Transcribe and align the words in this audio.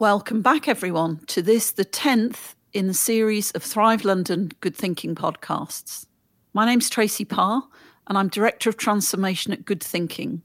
Welcome 0.00 0.40
back, 0.40 0.66
everyone, 0.66 1.20
to 1.26 1.42
this, 1.42 1.72
the 1.72 1.84
10th 1.84 2.54
in 2.72 2.86
the 2.86 2.94
series 2.94 3.50
of 3.50 3.62
Thrive 3.62 4.02
London 4.02 4.50
Good 4.60 4.74
Thinking 4.74 5.14
podcasts. 5.14 6.06
My 6.54 6.64
name's 6.64 6.88
Tracy 6.88 7.26
Parr, 7.26 7.64
and 8.06 8.16
I'm 8.16 8.28
Director 8.28 8.70
of 8.70 8.78
Transformation 8.78 9.52
at 9.52 9.66
Good 9.66 9.82
Thinking, 9.82 10.40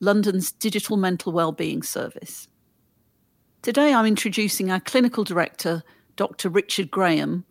London's 0.00 0.50
digital 0.50 0.96
mental 0.96 1.30
wellbeing 1.30 1.82
service. 1.82 2.48
Today, 3.60 3.92
I'm 3.92 4.06
introducing 4.06 4.70
our 4.70 4.80
clinical 4.80 5.24
director, 5.24 5.82
Dr. 6.16 6.48
Richard 6.48 6.90
Graham, 6.90 7.44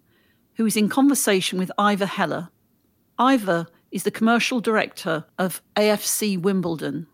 who 0.55 0.65
is 0.65 0.75
in 0.75 0.89
conversation 0.89 1.59
with 1.59 1.71
Ivor 1.77 2.07
Heller. 2.07 2.49
Ivor 3.19 3.67
is 3.91 4.01
the 4.01 4.09
commercial 4.09 4.61
director 4.61 5.25
of 5.37 5.61
AFC 5.75 6.41
Wimbledon. 6.41 7.05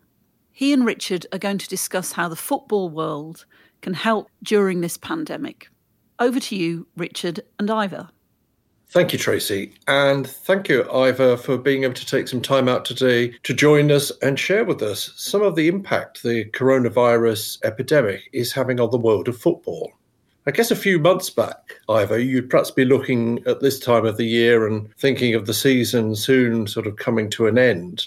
He 0.50 0.72
and 0.72 0.86
Richard 0.86 1.26
are 1.34 1.38
going 1.38 1.58
to 1.58 1.68
discuss 1.68 2.12
how 2.12 2.30
the 2.30 2.34
football 2.36 2.88
world 2.88 3.44
can 3.82 3.94
help 3.94 4.28
during 4.42 4.80
this 4.80 4.96
pandemic. 4.96 5.68
Over 6.18 6.40
to 6.40 6.56
you, 6.56 6.86
Richard 6.96 7.40
and 7.58 7.70
Ivor. 7.70 8.08
Thank 8.88 9.12
you, 9.14 9.18
Tracy. 9.18 9.72
And 9.88 10.26
thank 10.26 10.68
you, 10.68 10.90
Ivor, 10.92 11.38
for 11.38 11.56
being 11.56 11.84
able 11.84 11.94
to 11.94 12.06
take 12.06 12.28
some 12.28 12.42
time 12.42 12.68
out 12.68 12.84
today 12.84 13.34
to 13.42 13.54
join 13.54 13.90
us 13.90 14.12
and 14.20 14.38
share 14.38 14.64
with 14.64 14.82
us 14.82 15.12
some 15.16 15.40
of 15.40 15.56
the 15.56 15.66
impact 15.66 16.22
the 16.22 16.44
coronavirus 16.50 17.64
epidemic 17.64 18.28
is 18.34 18.52
having 18.52 18.80
on 18.80 18.90
the 18.90 18.98
world 18.98 19.28
of 19.28 19.38
football. 19.38 19.90
I 20.44 20.50
guess 20.50 20.70
a 20.70 20.76
few 20.76 20.98
months 20.98 21.30
back, 21.30 21.76
Ivor, 21.88 22.18
you'd 22.18 22.50
perhaps 22.50 22.70
be 22.70 22.84
looking 22.84 23.42
at 23.46 23.60
this 23.60 23.78
time 23.78 24.04
of 24.04 24.16
the 24.18 24.26
year 24.26 24.66
and 24.66 24.94
thinking 24.96 25.34
of 25.34 25.46
the 25.46 25.54
season 25.54 26.14
soon 26.14 26.66
sort 26.66 26.86
of 26.86 26.96
coming 26.96 27.30
to 27.30 27.46
an 27.46 27.56
end. 27.56 28.06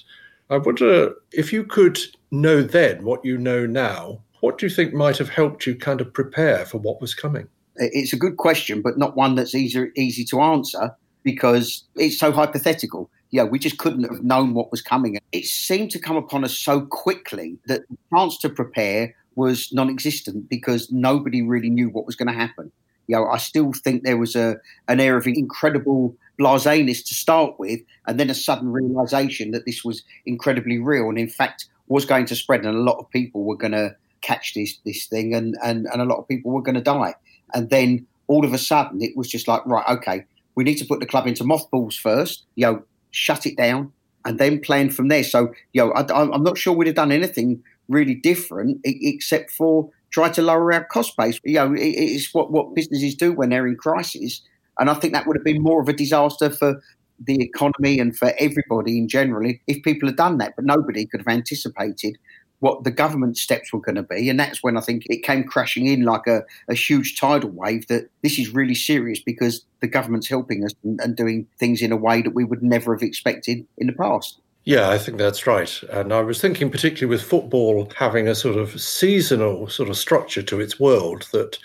I 0.49 0.57
wonder 0.57 1.15
if 1.31 1.51
you 1.51 1.63
could 1.63 1.97
know 2.29 2.61
then 2.61 3.03
what 3.03 3.25
you 3.25 3.37
know 3.39 3.65
now, 3.65 4.21
what 4.45 4.59
do 4.59 4.67
you 4.67 4.69
think 4.69 4.93
might 4.93 5.17
have 5.17 5.29
helped 5.29 5.65
you 5.65 5.73
kind 5.73 5.99
of 5.99 6.13
prepare 6.13 6.67
for 6.67 6.77
what 6.77 7.01
was 7.01 7.15
coming? 7.15 7.47
It's 7.77 8.13
a 8.13 8.15
good 8.15 8.37
question, 8.37 8.83
but 8.83 8.95
not 8.95 9.15
one 9.15 9.33
that's 9.33 9.55
easy 9.55 9.87
easy 9.95 10.23
to 10.25 10.39
answer 10.39 10.95
because 11.23 11.83
it's 11.95 12.19
so 12.19 12.31
hypothetical. 12.31 13.09
Yeah, 13.31 13.45
we 13.45 13.57
just 13.57 13.79
couldn't 13.79 14.03
have 14.03 14.23
known 14.23 14.53
what 14.53 14.69
was 14.69 14.83
coming. 14.83 15.17
It 15.31 15.45
seemed 15.45 15.89
to 15.91 15.99
come 15.99 16.15
upon 16.15 16.43
us 16.43 16.55
so 16.55 16.81
quickly 16.81 17.57
that 17.65 17.89
the 17.89 17.97
chance 18.13 18.37
to 18.41 18.49
prepare 18.49 19.15
was 19.33 19.73
non-existent 19.73 20.47
because 20.47 20.91
nobody 20.91 21.41
really 21.41 21.71
knew 21.71 21.89
what 21.89 22.05
was 22.05 22.15
going 22.15 22.27
to 22.27 22.39
happen. 22.45 22.71
You 23.07 23.15
know, 23.15 23.25
I 23.25 23.37
still 23.37 23.73
think 23.73 24.03
there 24.03 24.17
was 24.17 24.35
a 24.35 24.57
an 24.87 24.99
air 24.99 25.17
of 25.17 25.25
incredible 25.25 26.15
blaseness 26.37 27.01
to 27.01 27.15
start 27.15 27.55
with, 27.57 27.81
and 28.05 28.19
then 28.19 28.29
a 28.29 28.35
sudden 28.35 28.71
realization 28.71 29.49
that 29.51 29.65
this 29.65 29.83
was 29.83 30.03
incredibly 30.27 30.77
real, 30.77 31.09
and 31.09 31.17
in 31.17 31.29
fact 31.29 31.65
was 31.87 32.05
going 32.05 32.27
to 32.27 32.35
spread, 32.35 32.63
and 32.63 32.75
a 32.75 32.79
lot 32.91 32.99
of 32.99 33.09
people 33.09 33.43
were 33.43 33.57
going 33.57 33.71
to 33.71 33.95
catch 34.25 34.53
this 34.53 34.77
this 34.85 35.05
thing, 35.05 35.33
and 35.33 35.55
and 35.63 35.87
and 35.91 36.01
a 36.01 36.05
lot 36.05 36.17
of 36.17 36.27
people 36.27 36.51
were 36.51 36.61
going 36.61 36.75
to 36.75 36.81
die. 36.81 37.15
And 37.53 37.69
then 37.69 38.07
all 38.27 38.45
of 38.45 38.53
a 38.53 38.57
sudden, 38.57 39.01
it 39.01 39.15
was 39.15 39.27
just 39.27 39.47
like, 39.47 39.65
right, 39.65 39.87
okay, 39.87 40.25
we 40.55 40.63
need 40.63 40.77
to 40.77 40.85
put 40.85 40.99
the 40.99 41.05
club 41.05 41.27
into 41.27 41.43
mothballs 41.43 41.95
first, 41.95 42.45
you 42.55 42.65
know, 42.65 42.83
shut 43.11 43.45
it 43.45 43.55
down, 43.55 43.91
and 44.25 44.39
then 44.39 44.59
plan 44.59 44.89
from 44.89 45.09
there. 45.09 45.23
So, 45.23 45.53
you 45.73 45.85
know, 45.85 45.91
I, 45.91 46.35
am 46.35 46.43
not 46.43 46.57
sure 46.57 46.73
we'd 46.73 46.87
have 46.87 46.95
done 46.95 47.11
anything 47.11 47.63
really 47.87 48.15
different 48.15 48.79
except 48.83 49.51
for 49.51 49.89
try 50.09 50.29
to 50.29 50.41
lower 50.41 50.73
our 50.73 50.85
cost 50.85 51.15
base. 51.17 51.39
You 51.43 51.55
know, 51.55 51.73
it's 51.77 52.33
what, 52.33 52.51
what 52.51 52.73
businesses 52.73 53.15
do 53.15 53.33
when 53.33 53.49
they're 53.49 53.67
in 53.67 53.75
crisis. 53.75 54.41
And 54.79 54.89
I 54.89 54.95
think 54.95 55.13
that 55.13 55.27
would 55.27 55.37
have 55.37 55.43
been 55.43 55.61
more 55.61 55.81
of 55.81 55.87
a 55.87 55.93
disaster 55.93 56.49
for 56.49 56.81
the 57.19 57.41
economy 57.41 57.99
and 57.99 58.17
for 58.17 58.33
everybody 58.39 58.97
in 58.97 59.07
general 59.07 59.49
if 59.67 59.83
people 59.83 60.09
had 60.09 60.17
done 60.17 60.37
that. 60.39 60.53
But 60.55 60.65
nobody 60.65 61.05
could 61.05 61.21
have 61.21 61.27
anticipated 61.27 62.17
what 62.59 62.83
the 62.83 62.91
government 62.91 63.37
steps 63.37 63.71
were 63.73 63.81
going 63.81 63.95
to 63.95 64.03
be. 64.03 64.29
And 64.29 64.39
that's 64.39 64.63
when 64.63 64.77
I 64.77 64.81
think 64.81 65.05
it 65.07 65.23
came 65.23 65.43
crashing 65.43 65.87
in 65.87 66.03
like 66.03 66.27
a, 66.27 66.43
a 66.69 66.73
huge 66.73 67.19
tidal 67.19 67.51
wave 67.51 67.87
that 67.87 68.09
this 68.23 68.39
is 68.39 68.53
really 68.53 68.75
serious 68.75 69.19
because 69.19 69.65
the 69.81 69.87
government's 69.87 70.27
helping 70.27 70.63
us 70.63 70.71
and, 70.83 70.99
and 71.01 71.15
doing 71.15 71.47
things 71.59 71.81
in 71.81 71.91
a 71.91 71.97
way 71.97 72.21
that 72.21 72.33
we 72.33 72.43
would 72.43 72.63
never 72.63 72.95
have 72.95 73.03
expected 73.03 73.65
in 73.77 73.87
the 73.87 73.93
past. 73.93 74.39
Yeah, 74.63 74.89
I 74.89 74.97
think 74.97 75.19
that's 75.19 75.45
right. 75.45 75.81
And 75.91 76.11
I 76.11 76.21
was 76.21 76.41
thinking, 76.41 76.71
particularly 76.71 77.09
with 77.09 77.21
football 77.21 77.91
having 77.95 78.27
a 78.27 78.33
sort 78.33 78.57
of 78.57 78.81
seasonal 78.81 79.67
sort 79.67 79.89
of 79.89 79.97
structure 79.97 80.41
to 80.41 80.59
its 80.59 80.79
world, 80.79 81.27
that 81.33 81.59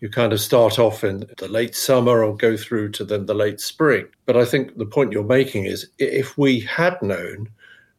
you 0.00 0.08
kind 0.08 0.32
of 0.32 0.40
start 0.40 0.78
off 0.78 1.04
in 1.04 1.24
the 1.38 1.48
late 1.48 1.74
summer 1.74 2.24
or 2.24 2.36
go 2.36 2.56
through 2.56 2.90
to 2.92 3.04
then 3.04 3.26
the 3.26 3.34
late 3.34 3.60
spring. 3.60 4.06
But 4.24 4.36
I 4.36 4.44
think 4.44 4.76
the 4.76 4.86
point 4.86 5.12
you're 5.12 5.24
making 5.24 5.66
is 5.66 5.88
if 5.98 6.36
we 6.38 6.60
had 6.60 7.00
known 7.02 7.48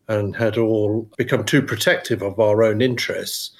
and 0.07 0.35
had 0.35 0.57
all 0.57 1.09
become 1.17 1.43
too 1.43 1.61
protective 1.61 2.21
of 2.21 2.39
our 2.39 2.63
own 2.63 2.81
interests, 2.81 3.51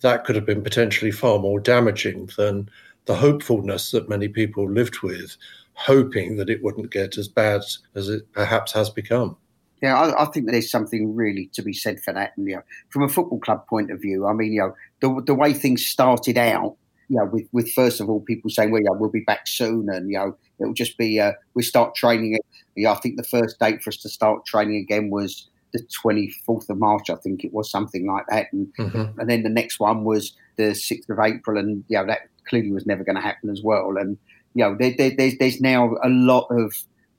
that 0.00 0.24
could 0.24 0.34
have 0.34 0.46
been 0.46 0.62
potentially 0.62 1.10
far 1.10 1.38
more 1.38 1.60
damaging 1.60 2.30
than 2.36 2.68
the 3.06 3.16
hopefulness 3.16 3.90
that 3.90 4.08
many 4.08 4.28
people 4.28 4.70
lived 4.70 5.00
with, 5.00 5.36
hoping 5.74 6.36
that 6.36 6.50
it 6.50 6.62
wouldn't 6.62 6.90
get 6.90 7.18
as 7.18 7.28
bad 7.28 7.62
as 7.94 8.08
it 8.08 8.30
perhaps 8.32 8.72
has 8.72 8.90
become. 8.90 9.36
Yeah, 9.82 9.98
I, 9.98 10.24
I, 10.24 10.26
think 10.26 10.50
there's 10.50 10.70
something 10.70 11.14
really 11.14 11.50
to 11.54 11.62
be 11.62 11.72
said 11.72 12.00
for 12.00 12.12
that. 12.12 12.32
And 12.36 12.46
you 12.46 12.56
know, 12.56 12.62
from 12.90 13.02
a 13.02 13.08
football 13.08 13.40
club 13.40 13.66
point 13.66 13.90
of 13.90 14.00
view, 14.00 14.26
I 14.26 14.34
mean, 14.34 14.52
you 14.52 14.60
know, 14.60 14.74
the 15.00 15.22
the 15.24 15.34
way 15.34 15.54
things 15.54 15.84
started 15.86 16.36
out, 16.36 16.76
you 17.08 17.16
know, 17.16 17.24
with 17.24 17.48
with 17.52 17.72
first 17.72 18.00
of 18.00 18.10
all 18.10 18.20
people 18.20 18.50
saying, 18.50 18.70
well, 18.70 18.82
yeah, 18.82 18.90
we'll 18.92 19.10
be 19.10 19.24
back 19.24 19.46
soon, 19.46 19.88
and 19.88 20.10
you 20.10 20.18
know, 20.18 20.36
it'll 20.60 20.74
just 20.74 20.98
be 20.98 21.18
uh, 21.18 21.32
we 21.54 21.62
start 21.62 21.94
training. 21.94 22.38
I 22.86 22.94
think 22.94 23.16
the 23.16 23.24
first 23.24 23.58
date 23.58 23.82
for 23.82 23.88
us 23.88 23.96
to 23.98 24.08
start 24.08 24.44
training 24.44 24.76
again 24.76 25.10
was 25.10 25.48
the 25.72 25.86
24th 26.04 26.68
of 26.68 26.78
March, 26.78 27.10
I 27.10 27.16
think 27.16 27.44
it 27.44 27.52
was 27.52 27.70
something 27.70 28.06
like 28.06 28.26
that. 28.28 28.52
And, 28.52 28.72
mm-hmm. 28.78 29.20
and 29.20 29.30
then 29.30 29.42
the 29.42 29.48
next 29.48 29.80
one 29.80 30.04
was 30.04 30.36
the 30.56 30.70
6th 30.70 31.08
of 31.08 31.18
April. 31.18 31.58
And, 31.58 31.84
you 31.88 31.98
know, 31.98 32.06
that 32.06 32.28
clearly 32.48 32.72
was 32.72 32.86
never 32.86 33.04
going 33.04 33.16
to 33.16 33.22
happen 33.22 33.50
as 33.50 33.62
well. 33.62 33.96
And, 33.96 34.18
you 34.54 34.64
know, 34.64 34.76
there, 34.78 34.94
there, 34.96 35.12
there's, 35.16 35.38
there's 35.38 35.60
now 35.60 35.94
a 36.02 36.08
lot 36.08 36.46
of 36.50 36.74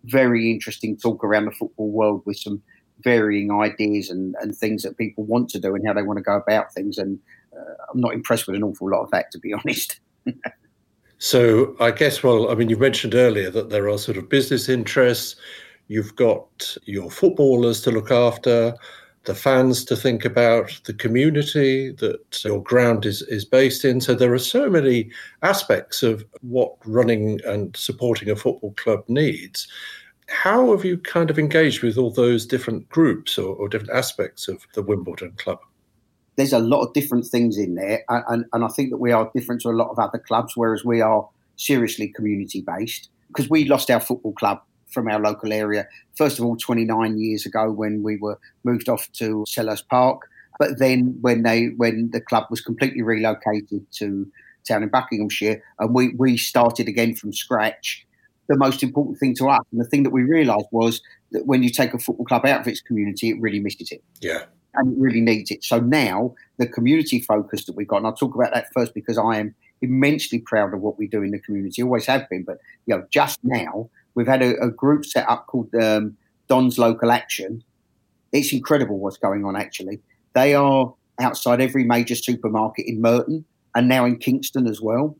very 0.05 0.51
interesting 0.51 0.97
talk 0.97 1.23
around 1.23 1.45
the 1.45 1.51
football 1.51 1.89
world 1.89 2.23
with 2.25 2.37
some 2.37 2.61
varying 3.03 3.51
ideas 3.51 4.09
and, 4.09 4.35
and 4.41 4.55
things 4.55 4.83
that 4.83 4.97
people 4.97 5.23
want 5.23 5.49
to 5.49 5.59
do 5.59 5.75
and 5.75 5.85
how 5.85 5.93
they 5.93 6.03
want 6.03 6.17
to 6.17 6.23
go 6.23 6.35
about 6.35 6.73
things. 6.73 6.97
And 6.97 7.19
uh, 7.55 7.73
I'm 7.91 7.99
not 7.99 8.13
impressed 8.13 8.47
with 8.47 8.55
an 8.55 8.63
awful 8.63 8.89
lot 8.89 9.03
of 9.03 9.11
that, 9.11 9.31
to 9.31 9.39
be 9.39 9.53
honest. 9.65 9.99
so 11.17 11.75
I 11.79 11.91
guess, 11.91 12.23
well, 12.23 12.51
I 12.51 12.55
mean, 12.55 12.69
you 12.69 12.77
mentioned 12.77 13.15
earlier 13.15 13.49
that 13.49 13.69
there 13.69 13.89
are 13.89 13.97
sort 13.97 14.17
of 14.17 14.29
business 14.29 14.69
interests 14.69 15.35
You've 15.91 16.15
got 16.15 16.77
your 16.85 17.11
footballers 17.11 17.81
to 17.81 17.91
look 17.91 18.11
after, 18.11 18.73
the 19.25 19.35
fans 19.35 19.83
to 19.83 19.97
think 19.97 20.23
about, 20.23 20.79
the 20.85 20.93
community 20.93 21.91
that 21.91 22.45
your 22.45 22.63
ground 22.63 23.05
is, 23.05 23.23
is 23.23 23.43
based 23.43 23.83
in. 23.83 23.99
So 23.99 24.15
there 24.15 24.33
are 24.33 24.39
so 24.39 24.69
many 24.69 25.11
aspects 25.41 26.01
of 26.01 26.23
what 26.39 26.75
running 26.85 27.41
and 27.45 27.75
supporting 27.75 28.29
a 28.29 28.37
football 28.37 28.73
club 28.75 29.03
needs. 29.09 29.67
How 30.29 30.71
have 30.71 30.85
you 30.85 30.97
kind 30.97 31.29
of 31.29 31.37
engaged 31.37 31.83
with 31.83 31.97
all 31.97 32.09
those 32.09 32.45
different 32.45 32.87
groups 32.87 33.37
or, 33.37 33.53
or 33.53 33.67
different 33.67 33.91
aspects 33.93 34.47
of 34.47 34.65
the 34.75 34.81
Wimbledon 34.81 35.33
club? 35.39 35.59
There's 36.37 36.53
a 36.53 36.59
lot 36.59 36.83
of 36.83 36.93
different 36.93 37.25
things 37.25 37.57
in 37.57 37.75
there, 37.75 38.05
and, 38.07 38.45
and 38.53 38.63
I 38.63 38.69
think 38.69 38.91
that 38.91 38.97
we 38.99 39.11
are 39.11 39.29
different 39.35 39.59
to 39.63 39.69
a 39.69 39.75
lot 39.75 39.89
of 39.89 39.99
other 39.99 40.19
clubs, 40.19 40.53
whereas 40.55 40.85
we 40.85 41.01
are 41.01 41.27
seriously 41.57 42.07
community 42.07 42.61
based 42.61 43.09
because 43.27 43.49
we 43.49 43.65
lost 43.65 43.91
our 43.91 43.99
football 43.99 44.31
club 44.31 44.61
from 44.91 45.07
our 45.07 45.19
local 45.19 45.53
area. 45.53 45.87
First 46.15 46.39
of 46.39 46.45
all, 46.45 46.55
29 46.55 47.19
years 47.19 47.45
ago 47.45 47.71
when 47.71 48.03
we 48.03 48.17
were 48.17 48.39
moved 48.63 48.89
off 48.89 49.11
to 49.13 49.45
Selhurst 49.47 49.87
Park, 49.87 50.21
but 50.59 50.79
then 50.79 51.17
when 51.21 51.43
they 51.43 51.67
when 51.77 52.11
the 52.11 52.21
club 52.21 52.45
was 52.49 52.61
completely 52.61 53.01
relocated 53.01 53.85
to 53.93 54.27
town 54.67 54.83
in 54.83 54.89
Buckinghamshire 54.89 55.61
and 55.79 55.93
we, 55.93 56.13
we 56.17 56.37
started 56.37 56.87
again 56.87 57.15
from 57.15 57.33
scratch. 57.33 58.05
The 58.47 58.57
most 58.57 58.83
important 58.83 59.17
thing 59.17 59.33
to 59.35 59.49
us 59.49 59.61
and 59.71 59.79
the 59.79 59.85
thing 59.85 60.03
that 60.03 60.09
we 60.09 60.23
realised 60.23 60.67
was 60.71 61.01
that 61.31 61.45
when 61.45 61.63
you 61.63 61.69
take 61.69 61.93
a 61.93 61.99
football 61.99 62.25
club 62.25 62.45
out 62.45 62.61
of 62.61 62.67
its 62.67 62.81
community, 62.81 63.29
it 63.29 63.39
really 63.39 63.59
misses 63.59 63.91
it. 63.91 64.03
Yeah. 64.19 64.43
And 64.73 64.93
it 64.93 64.99
really 64.99 65.21
needs 65.21 65.51
it. 65.51 65.63
So 65.63 65.79
now 65.79 66.35
the 66.57 66.67
community 66.67 67.21
focus 67.21 67.65
that 67.65 67.75
we've 67.75 67.87
got, 67.87 67.97
and 67.97 68.07
I'll 68.07 68.13
talk 68.13 68.35
about 68.35 68.53
that 68.53 68.67
first 68.73 68.93
because 68.93 69.17
I 69.17 69.37
am 69.37 69.55
immensely 69.81 70.39
proud 70.39 70.73
of 70.73 70.81
what 70.81 70.97
we 70.97 71.07
do 71.07 71.23
in 71.23 71.31
the 71.31 71.39
community, 71.39 71.81
always 71.81 72.05
have 72.05 72.29
been. 72.29 72.43
But 72.43 72.59
you 72.85 72.95
know, 72.95 73.05
just 73.09 73.39
now 73.43 73.89
We've 74.15 74.27
had 74.27 74.41
a, 74.41 74.59
a 74.61 74.69
group 74.69 75.05
set 75.05 75.27
up 75.29 75.47
called 75.47 75.73
um, 75.75 76.17
Don's 76.47 76.77
Local 76.77 77.11
Action. 77.11 77.63
It's 78.31 78.53
incredible 78.53 78.99
what's 78.99 79.17
going 79.17 79.45
on, 79.45 79.55
actually. 79.55 80.01
They 80.33 80.53
are 80.53 80.93
outside 81.19 81.61
every 81.61 81.83
major 81.83 82.15
supermarket 82.15 82.85
in 82.87 83.01
Merton 83.01 83.45
and 83.75 83.87
now 83.87 84.05
in 84.05 84.17
Kingston 84.17 84.67
as 84.67 84.81
well. 84.81 85.17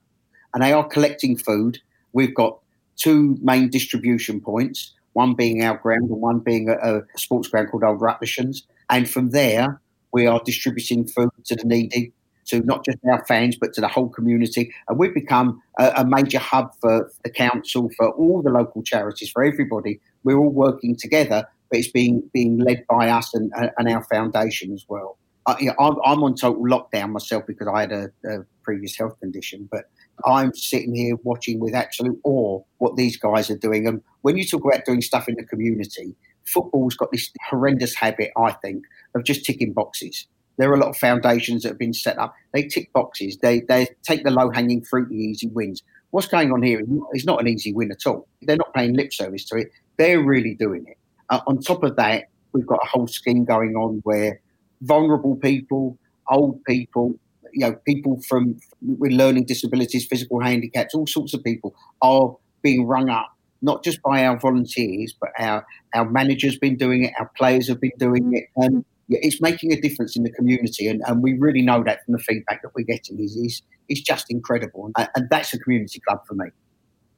And 0.54 0.64
they 0.64 0.74
are 0.74 0.88
collecting 0.88 1.38
food. 1.38 1.80
We've 2.14 2.36
got 2.36 2.60
two 2.98 3.38
main 3.42 3.70
distribution 3.70 4.42
points, 4.42 4.94
one 5.14 5.34
being 5.34 5.64
our 5.64 5.78
ground 5.78 6.10
and 6.10 6.22
one 6.22 6.40
being 6.40 6.70
a, 6.70 7.00
a 7.00 7.02
sports 7.16 7.48
ground 7.48 7.70
called 7.72 7.84
Old 7.84 8.00
Rutlishians. 8.00 8.64
And 8.90 9.10
from 9.10 9.30
there, 9.30 9.82
we 10.12 10.28
are 10.28 10.42
distributing 10.44 11.08
food 11.08 11.30
to 11.46 11.56
the 11.56 11.64
needy 11.64 12.12
to 12.48 12.62
not 12.62 12.86
just 12.86 12.98
our 13.10 13.24
fans 13.26 13.58
but 13.60 13.74
to 13.74 13.82
the 13.82 13.88
whole 13.88 14.10
community. 14.10 14.74
And 14.88 14.98
we've 14.98 15.14
become 15.14 15.62
a, 15.80 15.92
a, 15.98 16.06
major 16.06 16.40
hub 16.40 16.72
for 16.82 17.12
the 17.24 17.30
council, 17.30 17.90
for 17.98 18.12
all 18.12 18.42
the 18.42 18.50
local 18.50 18.84
charities, 18.84 19.30
for 19.32 19.44
everybody. 19.44 20.00
We're 20.24 20.38
all 20.38 20.50
working 20.50 20.96
together, 20.96 21.48
but 21.70 21.80
it's 21.80 21.92
being 21.92 22.30
being 22.34 22.60
led 22.60 22.86
by 22.90 23.10
us 23.10 23.34
and, 23.34 23.52
and 23.78 23.90
our 23.90 24.04
foundation 24.04 24.74
as 24.74 24.86
well. 24.88 25.18
I, 25.48 25.58
you 25.60 25.66
know, 25.68 25.76
I'm, 25.80 25.96
I'm, 26.06 26.24
on 26.24 26.36
total 26.36 26.64
lockdown 26.64 27.12
myself 27.12 27.48
because 27.48 27.68
I 27.68 27.82
had 27.82 27.92
a, 27.92 28.12
a 28.26 28.46
previous 28.64 28.96
health 28.96 29.20
condition, 29.20 29.68
but 29.72 29.86
I'm 30.26 30.54
sitting 30.54 30.94
here 30.94 31.16
watching 31.24 31.60
with 31.60 31.74
absolute 31.74 32.20
awe 32.24 32.62
what 32.78 32.96
these 32.96 33.18
guys 33.18 33.50
are 33.50 33.58
doing. 33.58 33.88
And 33.88 34.02
when 34.22 34.38
you 34.38 34.46
talk 34.46 34.64
about 34.64 34.86
doing 34.86 35.02
stuff 35.02 35.28
in 35.28 35.36
the 35.36 35.44
community, 35.44 36.16
football's 36.46 36.96
got 36.96 37.12
this 37.12 37.32
horrendous 37.50 37.96
habit, 37.96 38.32
I 38.38 38.52
think, 38.52 38.84
of 39.16 39.24
just 39.24 39.46
ticking 39.46 39.74
boxes. 39.74 40.28
There 40.58 40.70
are 40.70 40.76
a 40.76 40.80
lot 40.80 40.90
of 40.90 40.98
foundations 40.98 41.64
that 41.64 41.70
have 41.70 41.80
been 41.80 41.94
set 41.94 42.18
up. 42.18 42.36
They 42.54 42.64
tick 42.64 42.92
boxes. 42.94 43.38
They 43.42 43.62
they 43.62 43.88
take 44.04 44.24
the 44.24 44.32
low 44.32 44.52
hanging 44.52 44.84
fruit, 44.84 45.10
the 45.10 45.16
easy 45.16 45.48
wins. 45.48 45.82
What's 46.12 46.28
going 46.28 46.52
on 46.52 46.62
here 46.62 46.82
is 47.14 47.26
not 47.26 47.40
an 47.40 47.48
easy 47.48 47.74
win 47.74 47.92
at 47.92 48.06
all. 48.06 48.28
They're 48.42 48.58
not 48.58 48.74
paying 48.74 48.94
lip 48.94 49.14
service 49.14 49.46
to 49.46 49.56
it. 49.58 49.72
They're 49.98 50.22
really 50.22 50.56
doing 50.56 50.86
it. 50.88 50.98
Uh, 51.30 51.40
on 51.48 51.60
top 51.60 51.84
of 51.84 51.96
that, 51.96 52.26
we've 52.52 52.68
got 52.68 52.80
a 52.84 52.88
whole 52.88 53.08
scheme 53.08 53.46
going 53.46 53.76
on 53.76 54.02
where 54.04 54.42
vulnerable 54.82 55.38
people, 55.38 55.98
old 56.30 56.64
people, 56.66 57.16
you 57.54 57.66
know, 57.66 57.76
people 57.86 58.20
from 58.28 58.60
with 58.82 59.12
learning 59.12 59.46
disabilities, 59.46 60.06
physical 60.06 60.42
handicaps, 60.42 60.94
all 60.94 61.08
sorts 61.08 61.34
of 61.34 61.44
people 61.44 61.74
are 62.02 62.36
being 62.62 62.86
rung 62.86 63.10
up, 63.10 63.36
not 63.62 63.84
just 63.84 64.02
by 64.02 64.26
our 64.26 64.38
volunteers, 64.40 65.16
but 65.20 65.30
our 65.40 65.66
our 65.94 66.10
managers 66.10 66.58
been 66.58 66.78
doing 66.78 67.06
it, 67.06 67.14
our 67.20 67.30
players 67.38 67.68
have 67.68 67.80
been 67.80 67.92
doing 67.98 68.34
it, 68.34 68.46
and 68.56 68.86
it's 69.12 69.42
making 69.42 69.72
a 69.74 69.80
difference 69.80 70.16
in 70.16 70.24
the 70.24 70.32
community. 70.32 70.88
And, 70.88 71.02
and 71.08 71.22
we 71.22 71.34
really 71.38 71.62
know 71.62 71.84
that 71.84 72.06
from 72.06 72.14
the 72.14 72.20
feedback 72.20 72.62
that 72.62 72.72
we're 72.76 72.86
getting 72.86 73.20
is 73.20 73.36
is, 73.36 73.62
is 73.90 74.02
just 74.02 74.28
incredible, 74.30 74.92
and, 74.96 75.10
and 75.16 75.30
that's 75.30 75.54
a 75.54 75.60
community 75.60 76.00
club 76.08 76.20
for 76.28 76.36
me. 76.36 76.46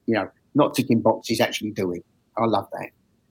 You 0.06 0.16
know, 0.16 0.30
not 0.56 0.75
ticking 0.75 1.01
boxes, 1.01 1.40
actually 1.40 1.72
doing. 1.72 2.04
I 2.38 2.45
love 2.45 2.68
that. 2.74 2.90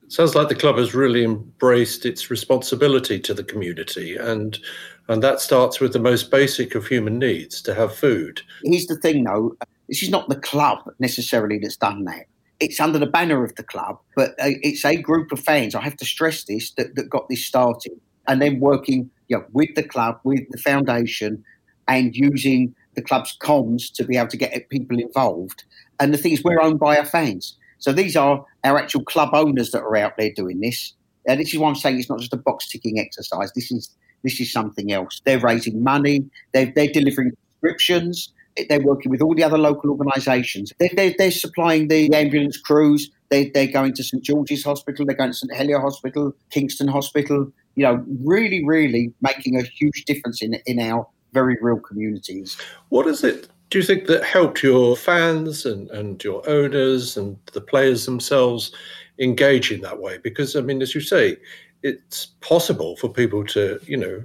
Sounds 0.08 0.34
like 0.34 0.48
the 0.48 0.54
club 0.54 0.76
has 0.76 0.94
really 0.94 1.24
embraced 1.24 2.04
its 2.04 2.30
responsibility 2.30 3.18
to 3.20 3.32
the 3.32 3.44
community, 3.44 4.16
and 4.16 4.58
and 5.08 5.22
that 5.22 5.40
starts 5.40 5.80
with 5.80 5.92
the 5.92 5.98
most 5.98 6.30
basic 6.30 6.74
of 6.74 6.86
human 6.86 7.18
needs 7.18 7.62
to 7.62 7.74
have 7.74 7.94
food. 7.94 8.42
Here's 8.64 8.86
the 8.86 8.96
thing, 8.96 9.24
though: 9.24 9.56
this 9.88 10.02
is 10.02 10.10
not 10.10 10.28
the 10.28 10.36
club 10.36 10.78
necessarily 10.98 11.58
that's 11.58 11.76
done 11.76 12.04
that. 12.04 12.26
It's 12.60 12.78
under 12.78 12.98
the 12.98 13.06
banner 13.06 13.42
of 13.42 13.54
the 13.56 13.62
club, 13.62 13.98
but 14.14 14.30
uh, 14.32 14.54
it's 14.62 14.84
a 14.84 14.96
group 14.96 15.32
of 15.32 15.40
fans. 15.40 15.74
I 15.74 15.80
have 15.80 15.96
to 15.96 16.04
stress 16.04 16.44
this 16.44 16.72
that, 16.72 16.94
that 16.94 17.08
got 17.08 17.28
this 17.28 17.44
started, 17.44 17.98
and 18.28 18.40
then 18.40 18.60
working 18.60 19.10
you 19.28 19.38
know, 19.38 19.44
with 19.52 19.74
the 19.74 19.82
club, 19.82 20.20
with 20.24 20.48
the 20.50 20.58
foundation, 20.58 21.44
and 21.88 22.14
using 22.14 22.74
the 22.94 23.02
club's 23.02 23.36
comms 23.40 23.92
to 23.94 24.04
be 24.04 24.16
able 24.16 24.28
to 24.28 24.36
get 24.36 24.68
people 24.68 24.98
involved. 24.98 25.64
And 25.98 26.12
the 26.12 26.18
thing 26.18 26.32
is, 26.32 26.42
we're 26.44 26.60
owned 26.60 26.78
by 26.78 26.98
our 26.98 27.04
fans. 27.04 27.56
So 27.78 27.92
these 27.92 28.16
are 28.16 28.44
our 28.64 28.78
actual 28.78 29.04
club 29.04 29.30
owners 29.32 29.70
that 29.72 29.80
are 29.80 29.96
out 29.96 30.16
there 30.16 30.30
doing 30.34 30.60
this. 30.60 30.94
And 31.26 31.40
this 31.40 31.52
is 31.52 31.58
why 31.58 31.68
I'm 31.68 31.74
saying 31.74 31.98
it's 31.98 32.10
not 32.10 32.20
just 32.20 32.32
a 32.32 32.36
box 32.36 32.68
ticking 32.68 32.98
exercise. 32.98 33.52
This 33.54 33.70
is 33.70 33.90
this 34.22 34.40
is 34.40 34.52
something 34.52 34.92
else. 34.92 35.20
They're 35.24 35.40
raising 35.40 35.82
money. 35.82 36.30
They're, 36.52 36.72
they're 36.74 36.92
delivering 36.92 37.32
prescriptions. 37.60 38.32
They're 38.68 38.80
working 38.80 39.10
with 39.10 39.22
all 39.22 39.34
the 39.34 39.42
other 39.42 39.58
local 39.58 39.90
organisations. 39.90 40.72
They're, 40.78 40.90
they're, 40.94 41.14
they're, 41.18 41.30
supplying 41.30 41.88
the 41.88 42.12
ambulance 42.14 42.58
crews. 42.58 43.10
They, 43.30 43.48
they're 43.48 43.66
going 43.66 43.94
to 43.94 44.04
St 44.04 44.22
George's 44.22 44.62
Hospital. 44.62 45.06
They're 45.06 45.16
going 45.16 45.30
to 45.30 45.36
St 45.36 45.52
Helier 45.54 45.80
Hospital, 45.80 46.34
Kingston 46.50 46.88
Hospital. 46.88 47.50
You 47.74 47.84
know, 47.84 48.04
really, 48.22 48.64
really 48.64 49.12
making 49.20 49.58
a 49.58 49.62
huge 49.62 50.04
difference 50.04 50.42
in 50.42 50.54
in 50.66 50.78
our 50.78 51.06
very 51.32 51.56
real 51.60 51.80
communities. 51.80 52.56
What 52.90 53.06
is 53.06 53.24
it 53.24 53.48
do 53.72 53.78
you 53.78 53.84
think 53.84 54.06
that 54.06 54.22
helped 54.22 54.62
your 54.62 54.94
fans 54.94 55.64
and, 55.64 55.88
and 55.92 56.22
your 56.22 56.46
owners 56.46 57.16
and 57.16 57.38
the 57.54 57.60
players 57.62 58.04
themselves 58.04 58.70
engage 59.18 59.72
in 59.72 59.80
that 59.80 59.98
way? 59.98 60.18
Because, 60.18 60.54
I 60.54 60.60
mean, 60.60 60.82
as 60.82 60.94
you 60.94 61.00
say, 61.00 61.38
it's 61.82 62.26
possible 62.42 62.96
for 62.96 63.08
people 63.08 63.46
to, 63.46 63.80
you 63.86 63.96
know, 63.96 64.22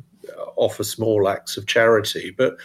offer 0.57 0.83
small 0.83 1.29
acts 1.29 1.55
of 1.55 1.65
charity, 1.65 2.29
but 2.37 2.57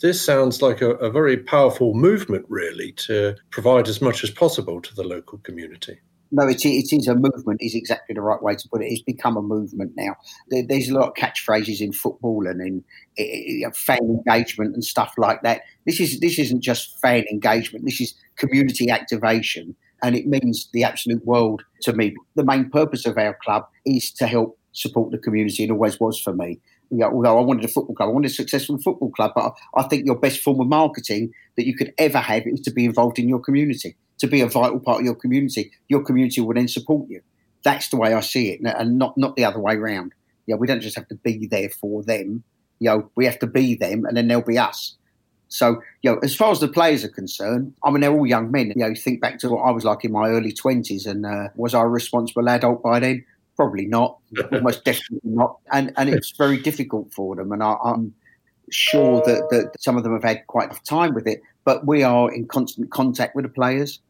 this 0.00 0.24
sounds 0.24 0.62
like 0.62 0.80
a, 0.80 0.90
a 0.98 1.10
very 1.10 1.36
powerful 1.36 1.92
movement, 1.92 2.46
really, 2.48 2.92
to 2.92 3.34
provide 3.50 3.88
as 3.88 4.00
much 4.00 4.22
as 4.22 4.30
possible 4.30 4.80
to 4.80 4.94
the 4.94 5.02
local 5.02 5.38
community 5.38 5.98
no, 6.30 6.46
it, 6.46 6.64
it 6.64 6.92
is 6.92 7.08
a 7.08 7.14
movement. 7.14 7.62
Is 7.62 7.74
exactly 7.74 8.14
the 8.14 8.20
right 8.20 8.42
way 8.42 8.54
to 8.54 8.68
put 8.68 8.82
it. 8.82 8.86
It's 8.86 9.02
become 9.02 9.36
a 9.36 9.42
movement 9.42 9.92
now. 9.96 10.16
There, 10.48 10.62
there's 10.66 10.88
a 10.88 10.94
lot 10.94 11.08
of 11.08 11.14
catchphrases 11.14 11.80
in 11.80 11.92
football 11.92 12.46
and 12.46 12.84
in, 13.16 13.72
fan 13.72 13.98
engagement 13.98 14.74
and 14.74 14.84
stuff 14.84 15.14
like 15.16 15.42
that. 15.42 15.62
This 15.86 16.00
is 16.00 16.20
this 16.20 16.38
isn't 16.38 16.62
just 16.62 17.00
fan 17.00 17.24
engagement. 17.30 17.84
This 17.84 18.00
is 18.00 18.14
community 18.36 18.90
activation, 18.90 19.74
and 20.02 20.16
it 20.16 20.26
means 20.26 20.68
the 20.72 20.84
absolute 20.84 21.24
world 21.24 21.62
to 21.82 21.92
me. 21.92 22.14
The 22.36 22.44
main 22.44 22.70
purpose 22.70 23.06
of 23.06 23.16
our 23.16 23.36
club 23.42 23.66
is 23.86 24.10
to 24.12 24.26
help 24.26 24.58
support 24.72 25.10
the 25.10 25.18
community, 25.18 25.62
and 25.62 25.72
always 25.72 25.98
was 25.98 26.20
for 26.20 26.34
me. 26.34 26.60
You 26.90 26.98
know, 26.98 27.10
although 27.12 27.38
I 27.38 27.42
wanted 27.42 27.64
a 27.64 27.68
football 27.68 27.94
club, 27.94 28.08
I 28.08 28.12
wanted 28.12 28.30
a 28.30 28.34
successful 28.34 28.78
football 28.78 29.10
club, 29.10 29.32
but 29.34 29.54
I 29.74 29.82
think 29.84 30.06
your 30.06 30.18
best 30.18 30.40
form 30.40 30.60
of 30.60 30.68
marketing 30.68 31.32
that 31.56 31.66
you 31.66 31.76
could 31.76 31.92
ever 31.98 32.18
have 32.18 32.46
is 32.46 32.60
to 32.62 32.70
be 32.70 32.84
involved 32.84 33.18
in 33.18 33.28
your 33.28 33.40
community 33.40 33.96
to 34.18 34.26
be 34.26 34.40
a 34.40 34.46
vital 34.46 34.80
part 34.80 35.00
of 35.00 35.04
your 35.04 35.14
community. 35.14 35.72
Your 35.88 36.02
community 36.02 36.40
will 36.40 36.54
then 36.54 36.68
support 36.68 37.08
you. 37.08 37.20
That's 37.62 37.88
the 37.88 37.96
way 37.96 38.14
I 38.14 38.20
see 38.20 38.50
it, 38.50 38.60
and 38.62 38.98
not 38.98 39.16
not 39.16 39.36
the 39.36 39.44
other 39.44 39.58
way 39.58 39.74
around. 39.74 40.12
Yeah, 40.46 40.56
we 40.56 40.66
don't 40.66 40.80
just 40.80 40.96
have 40.96 41.08
to 41.08 41.14
be 41.16 41.46
there 41.46 41.68
for 41.68 42.02
them. 42.02 42.42
You 42.78 42.90
know, 42.90 43.10
we 43.16 43.26
have 43.26 43.38
to 43.40 43.46
be 43.46 43.74
them, 43.74 44.04
and 44.04 44.16
then 44.16 44.28
they'll 44.28 44.42
be 44.42 44.58
us. 44.58 44.96
So, 45.48 45.80
you 46.02 46.10
know, 46.10 46.18
as 46.22 46.34
far 46.34 46.52
as 46.52 46.60
the 46.60 46.68
players 46.68 47.04
are 47.04 47.08
concerned, 47.08 47.74
I 47.82 47.90
mean, 47.90 48.02
they're 48.02 48.12
all 48.12 48.26
young 48.26 48.50
men. 48.50 48.72
You 48.76 48.88
know, 48.88 48.94
think 48.94 49.20
back 49.20 49.38
to 49.40 49.48
what 49.50 49.62
I 49.62 49.70
was 49.70 49.84
like 49.84 50.04
in 50.04 50.12
my 50.12 50.28
early 50.28 50.52
twenties, 50.52 51.06
and 51.06 51.26
uh, 51.26 51.48
was 51.56 51.74
I 51.74 51.82
a 51.82 51.86
responsible 51.86 52.48
adult 52.48 52.82
by 52.82 53.00
then? 53.00 53.24
Probably 53.56 53.86
not. 53.86 54.18
Almost 54.52 54.84
definitely 54.84 55.30
not. 55.30 55.58
And 55.72 55.92
and 55.96 56.08
it's 56.08 56.30
very 56.30 56.58
difficult 56.58 57.12
for 57.12 57.34
them. 57.34 57.50
And 57.50 57.62
I, 57.62 57.76
I'm 57.84 58.14
sure 58.70 59.22
that, 59.24 59.48
that 59.50 59.72
some 59.80 59.96
of 59.96 60.04
them 60.04 60.12
have 60.12 60.22
had 60.22 60.46
quite 60.46 60.72
a 60.72 60.82
time 60.84 61.14
with 61.14 61.26
it. 61.26 61.40
But 61.64 61.86
we 61.86 62.02
are 62.02 62.32
in 62.32 62.46
constant 62.46 62.90
contact 62.90 63.34
with 63.34 63.44
the 63.44 63.50
players. 63.50 64.00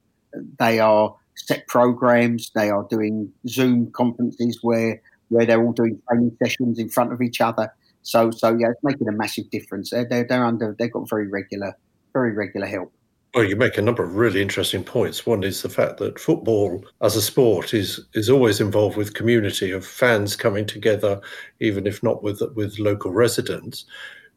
They 0.58 0.80
are 0.80 1.14
set 1.34 1.66
programs. 1.68 2.50
They 2.54 2.70
are 2.70 2.86
doing 2.90 3.32
Zoom 3.48 3.90
conferences 3.92 4.58
where 4.62 5.00
where 5.28 5.44
they're 5.44 5.62
all 5.62 5.72
doing 5.72 6.00
training 6.08 6.36
sessions 6.42 6.78
in 6.78 6.88
front 6.88 7.12
of 7.12 7.20
each 7.20 7.40
other. 7.40 7.72
So 8.02 8.30
so 8.30 8.56
yeah, 8.56 8.70
it's 8.70 8.82
making 8.82 9.08
a 9.08 9.12
massive 9.12 9.50
difference. 9.50 9.90
They're 9.90 10.06
they're, 10.08 10.26
they're 10.26 10.44
under 10.44 10.74
they've 10.78 10.92
got 10.92 11.08
very 11.08 11.28
regular 11.28 11.76
very 12.12 12.32
regular 12.32 12.66
help. 12.66 12.92
Well, 13.34 13.44
you 13.44 13.56
make 13.56 13.76
a 13.76 13.82
number 13.82 14.02
of 14.02 14.16
really 14.16 14.40
interesting 14.40 14.82
points. 14.82 15.26
One 15.26 15.44
is 15.44 15.60
the 15.60 15.68
fact 15.68 15.98
that 15.98 16.18
football 16.18 16.82
as 17.02 17.14
a 17.14 17.22
sport 17.22 17.74
is 17.74 18.00
is 18.14 18.30
always 18.30 18.60
involved 18.60 18.96
with 18.96 19.14
community 19.14 19.70
of 19.70 19.86
fans 19.86 20.34
coming 20.34 20.66
together, 20.66 21.20
even 21.60 21.86
if 21.86 22.02
not 22.02 22.22
with 22.22 22.42
with 22.54 22.78
local 22.78 23.12
residents 23.12 23.84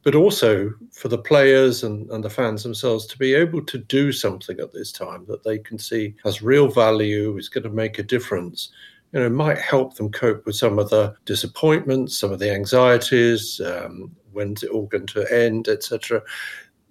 but 0.03 0.15
also 0.15 0.73
for 0.91 1.07
the 1.07 1.17
players 1.17 1.83
and, 1.83 2.09
and 2.09 2.23
the 2.23 2.29
fans 2.29 2.63
themselves 2.63 3.05
to 3.07 3.17
be 3.17 3.33
able 3.33 3.63
to 3.65 3.77
do 3.77 4.11
something 4.11 4.59
at 4.59 4.73
this 4.73 4.91
time 4.91 5.25
that 5.27 5.43
they 5.43 5.59
can 5.59 5.77
see 5.77 6.15
has 6.23 6.41
real 6.41 6.67
value, 6.67 7.37
is 7.37 7.49
going 7.49 7.63
to 7.63 7.69
make 7.69 7.99
a 7.99 8.03
difference. 8.03 8.69
You 9.11 9.19
know, 9.19 9.29
might 9.29 9.57
help 9.57 9.95
them 9.95 10.11
cope 10.11 10.45
with 10.45 10.55
some 10.55 10.79
of 10.79 10.89
the 10.89 11.13
disappointments, 11.25 12.17
some 12.17 12.31
of 12.31 12.39
the 12.39 12.51
anxieties, 12.51 13.59
um, 13.59 14.15
when's 14.31 14.63
it 14.63 14.71
all 14.71 14.87
going 14.87 15.07
to 15.07 15.31
end, 15.31 15.67
etc. 15.67 16.21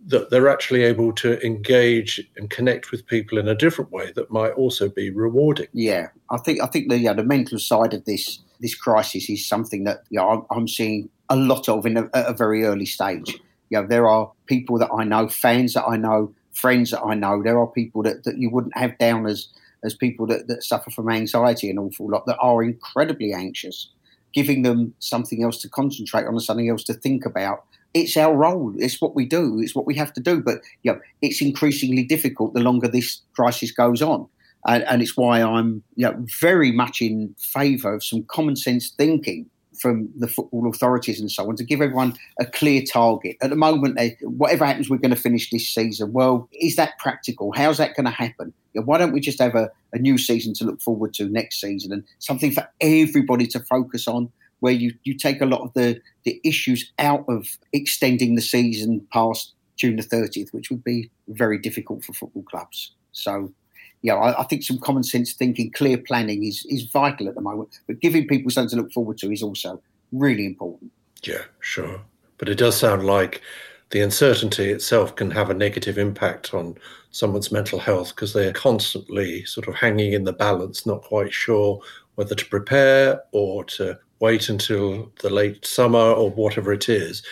That 0.06 0.30
they're 0.30 0.48
actually 0.48 0.82
able 0.82 1.12
to 1.14 1.44
engage 1.44 2.20
and 2.36 2.50
connect 2.50 2.90
with 2.90 3.06
people 3.06 3.38
in 3.38 3.48
a 3.48 3.54
different 3.54 3.90
way 3.90 4.12
that 4.12 4.30
might 4.30 4.52
also 4.52 4.88
be 4.88 5.10
rewarding. 5.10 5.68
Yeah, 5.72 6.08
I 6.30 6.36
think 6.38 6.60
I 6.60 6.66
think 6.66 6.90
the 6.90 6.98
yeah, 6.98 7.14
the 7.14 7.24
mental 7.24 7.58
side 7.58 7.94
of 7.94 8.04
this 8.04 8.40
this 8.60 8.74
crisis 8.74 9.30
is 9.30 9.48
something 9.48 9.84
that 9.84 10.04
know, 10.10 10.28
I'm, 10.28 10.42
I'm 10.50 10.68
seeing 10.68 11.08
a 11.30 11.36
lot 11.36 11.68
of 11.68 11.86
in 11.86 11.96
a, 11.96 12.10
at 12.12 12.26
a 12.26 12.34
very 12.34 12.64
early 12.64 12.86
stage. 12.86 13.40
You 13.70 13.80
know, 13.80 13.86
there 13.86 14.08
are 14.08 14.30
people 14.46 14.78
that 14.78 14.90
I 14.92 15.04
know, 15.04 15.28
fans 15.28 15.74
that 15.74 15.86
I 15.86 15.96
know, 15.96 16.34
friends 16.52 16.90
that 16.90 17.02
I 17.02 17.14
know. 17.14 17.42
There 17.42 17.58
are 17.58 17.68
people 17.68 18.02
that, 18.02 18.24
that 18.24 18.36
you 18.36 18.50
wouldn't 18.50 18.76
have 18.76 18.98
down 18.98 19.26
as 19.26 19.48
as 19.82 19.94
people 19.94 20.26
that, 20.26 20.46
that 20.48 20.62
suffer 20.62 20.90
from 20.90 21.08
anxiety 21.08 21.70
an 21.70 21.78
awful 21.78 22.10
lot 22.10 22.26
that 22.26 22.36
are 22.38 22.62
incredibly 22.62 23.32
anxious. 23.32 23.88
Giving 24.34 24.62
them 24.62 24.94
something 24.98 25.42
else 25.42 25.60
to 25.62 25.68
concentrate 25.70 26.26
on 26.26 26.38
something 26.38 26.68
else 26.68 26.84
to 26.84 26.94
think 26.94 27.24
about. 27.24 27.64
It's 27.94 28.16
our 28.16 28.36
role. 28.36 28.74
It's 28.78 29.00
what 29.00 29.16
we 29.16 29.24
do. 29.24 29.58
It's 29.58 29.74
what 29.74 29.86
we 29.86 29.94
have 29.96 30.12
to 30.12 30.20
do. 30.20 30.42
But 30.42 30.58
you 30.82 30.92
know, 30.92 31.00
it's 31.22 31.40
increasingly 31.40 32.04
difficult 32.04 32.54
the 32.54 32.60
longer 32.60 32.88
this 32.88 33.22
crisis 33.34 33.72
goes 33.72 34.02
on. 34.02 34.28
And, 34.66 34.84
and 34.84 35.00
it's 35.00 35.16
why 35.16 35.40
I'm 35.40 35.82
you 35.96 36.06
know, 36.06 36.24
very 36.40 36.70
much 36.70 37.00
in 37.00 37.34
favour 37.38 37.94
of 37.94 38.04
some 38.04 38.24
common 38.24 38.56
sense 38.56 38.90
thinking 38.90 39.48
from 39.80 40.08
the 40.16 40.28
football 40.28 40.68
authorities 40.68 41.20
and 41.20 41.30
so 41.30 41.48
on 41.48 41.56
to 41.56 41.64
give 41.64 41.80
everyone 41.80 42.14
a 42.38 42.46
clear 42.46 42.82
target. 42.82 43.36
At 43.42 43.50
the 43.50 43.56
moment, 43.56 43.96
they, 43.96 44.16
whatever 44.22 44.64
happens, 44.64 44.90
we're 44.90 44.98
going 44.98 45.14
to 45.14 45.20
finish 45.20 45.50
this 45.50 45.68
season. 45.68 46.12
Well, 46.12 46.48
is 46.52 46.76
that 46.76 46.98
practical? 46.98 47.52
How's 47.52 47.78
that 47.78 47.94
going 47.96 48.06
to 48.06 48.12
happen? 48.12 48.52
You 48.74 48.80
know, 48.80 48.84
why 48.84 48.98
don't 48.98 49.12
we 49.12 49.20
just 49.20 49.40
have 49.40 49.54
a, 49.54 49.70
a 49.92 49.98
new 49.98 50.18
season 50.18 50.54
to 50.54 50.64
look 50.64 50.80
forward 50.80 51.14
to 51.14 51.24
next 51.24 51.60
season 51.60 51.92
and 51.92 52.04
something 52.18 52.52
for 52.52 52.68
everybody 52.80 53.46
to 53.48 53.60
focus 53.60 54.06
on? 54.06 54.30
Where 54.60 54.74
you, 54.74 54.92
you 55.04 55.16
take 55.16 55.40
a 55.40 55.46
lot 55.46 55.62
of 55.62 55.72
the, 55.72 56.02
the 56.24 56.38
issues 56.44 56.92
out 56.98 57.24
of 57.28 57.46
extending 57.72 58.34
the 58.34 58.42
season 58.42 59.06
past 59.10 59.54
June 59.76 59.96
the 59.96 60.02
30th, 60.02 60.52
which 60.52 60.70
would 60.70 60.84
be 60.84 61.10
very 61.28 61.58
difficult 61.58 62.04
for 62.04 62.12
football 62.12 62.42
clubs. 62.42 62.92
So 63.12 63.54
you 64.02 64.12
know, 64.12 64.18
I, 64.18 64.40
I, 64.40 64.44
think 64.44 64.62
some 64.62 64.78
common 64.78 65.02
sense 65.02 65.32
thinking, 65.32 65.70
clear 65.72 65.98
planning 65.98 66.44
is 66.44 66.64
is 66.68 66.84
vital 66.84 67.28
at 67.28 67.34
the 67.34 67.40
moment. 67.40 67.80
But 67.86 68.00
giving 68.00 68.26
people 68.26 68.50
something 68.50 68.76
to 68.78 68.82
look 68.82 68.92
forward 68.92 69.18
to 69.18 69.30
is 69.30 69.42
also 69.42 69.80
really 70.12 70.46
important. 70.46 70.90
Yeah, 71.22 71.42
sure. 71.60 72.00
But 72.38 72.48
it 72.48 72.56
does 72.56 72.76
sound 72.76 73.04
like 73.04 73.42
the 73.90 74.00
uncertainty 74.00 74.70
itself 74.70 75.16
can 75.16 75.30
have 75.32 75.50
a 75.50 75.54
negative 75.54 75.98
impact 75.98 76.54
on 76.54 76.76
someone's 77.10 77.52
mental 77.52 77.78
health 77.78 78.14
because 78.14 78.32
they're 78.32 78.52
constantly 78.52 79.44
sort 79.44 79.68
of 79.68 79.74
hanging 79.74 80.12
in 80.12 80.24
the 80.24 80.32
balance, 80.32 80.86
not 80.86 81.02
quite 81.02 81.32
sure 81.32 81.80
whether 82.14 82.34
to 82.34 82.46
prepare 82.46 83.22
or 83.32 83.64
to 83.64 83.98
wait 84.20 84.48
until 84.48 85.10
the 85.22 85.30
late 85.30 85.66
summer 85.66 85.98
or 85.98 86.30
whatever 86.30 86.72
it 86.72 86.88
is. 86.88 87.22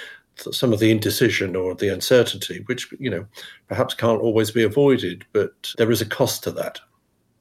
Some 0.52 0.72
of 0.72 0.78
the 0.78 0.90
indecision 0.90 1.56
or 1.56 1.74
the 1.74 1.92
uncertainty, 1.92 2.62
which 2.66 2.92
you 2.98 3.10
know 3.10 3.26
perhaps 3.68 3.94
can't 3.94 4.20
always 4.20 4.50
be 4.50 4.62
avoided, 4.62 5.24
but 5.32 5.72
there 5.76 5.90
is 5.90 6.00
a 6.00 6.06
cost 6.06 6.44
to 6.44 6.50
that. 6.52 6.80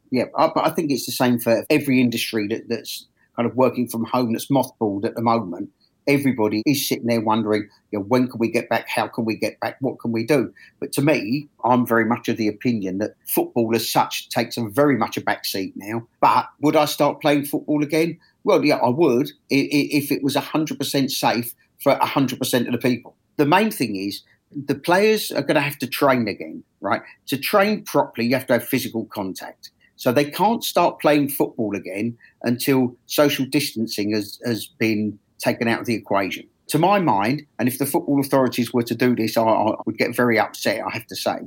Yeah, 0.09 0.25
but 0.33 0.65
I 0.65 0.69
think 0.69 0.91
it's 0.91 1.05
the 1.05 1.11
same 1.11 1.37
for 1.37 1.65
every 1.69 1.99
industry 1.99 2.47
that, 2.47 2.69
that's 2.69 3.05
kind 3.35 3.47
of 3.47 3.55
working 3.55 3.87
from 3.87 4.05
home 4.05 4.33
that's 4.33 4.47
mothballed 4.47 5.05
at 5.05 5.15
the 5.15 5.21
moment 5.21 5.69
everybody 6.07 6.63
is 6.65 6.87
sitting 6.87 7.05
there 7.05 7.21
wondering, 7.21 7.69
you 7.91 7.99
know, 7.99 8.05
when 8.05 8.27
can 8.27 8.39
we 8.39 8.49
get 8.49 8.69
back? 8.69 8.87
How 8.87 9.07
can 9.07 9.25
we 9.25 9.35
get 9.35 9.59
back? 9.59 9.77
What 9.81 9.99
can 9.99 10.11
we 10.11 10.25
do? 10.25 10.53
But 10.79 10.91
to 10.93 11.01
me, 11.01 11.49
I'm 11.63 11.85
very 11.85 12.05
much 12.05 12.27
of 12.29 12.37
the 12.37 12.47
opinion 12.47 12.97
that 12.99 13.15
football 13.25 13.75
as 13.75 13.89
such 13.89 14.29
takes 14.29 14.57
a 14.57 14.63
very 14.63 14.97
much 14.97 15.17
a 15.17 15.21
back 15.21 15.45
seat 15.45 15.73
now. 15.75 16.07
But 16.21 16.47
would 16.61 16.75
I 16.75 16.85
start 16.85 17.21
playing 17.21 17.45
football 17.45 17.83
again? 17.83 18.17
Well, 18.43 18.63
yeah, 18.63 18.77
I 18.77 18.89
would 18.89 19.29
if 19.49 20.11
it 20.11 20.23
was 20.23 20.35
100% 20.35 21.11
safe 21.11 21.53
for 21.81 21.95
100% 21.95 22.65
of 22.65 22.71
the 22.71 22.77
people. 22.77 23.15
The 23.37 23.45
main 23.45 23.71
thing 23.71 23.95
is 23.95 24.23
the 24.51 24.75
players 24.75 25.31
are 25.31 25.41
going 25.41 25.55
to 25.55 25.61
have 25.61 25.77
to 25.79 25.87
train 25.87 26.27
again, 26.27 26.63
right? 26.81 27.01
To 27.27 27.37
train 27.37 27.83
properly, 27.83 28.27
you 28.27 28.35
have 28.35 28.47
to 28.47 28.53
have 28.53 28.67
physical 28.67 29.05
contact. 29.05 29.71
So 29.95 30.11
they 30.11 30.25
can't 30.25 30.63
start 30.63 30.99
playing 30.99 31.29
football 31.29 31.75
again 31.75 32.17
until 32.43 32.95
social 33.07 33.45
distancing 33.45 34.13
has, 34.13 34.39
has 34.45 34.67
been 34.67 35.17
taken 35.39 35.67
out 35.67 35.81
of 35.81 35.85
the 35.85 35.95
equation. 35.95 36.47
To 36.67 36.77
my 36.77 36.99
mind, 36.99 37.43
and 37.59 37.67
if 37.67 37.79
the 37.79 37.85
football 37.85 38.19
authorities 38.19 38.73
were 38.73 38.83
to 38.83 38.95
do 38.95 39.15
this, 39.15 39.37
I, 39.37 39.43
I 39.43 39.75
would 39.85 39.97
get 39.97 40.15
very 40.15 40.37
upset, 40.37 40.81
I 40.85 40.91
have 40.91 41.07
to 41.07 41.15
say. 41.15 41.39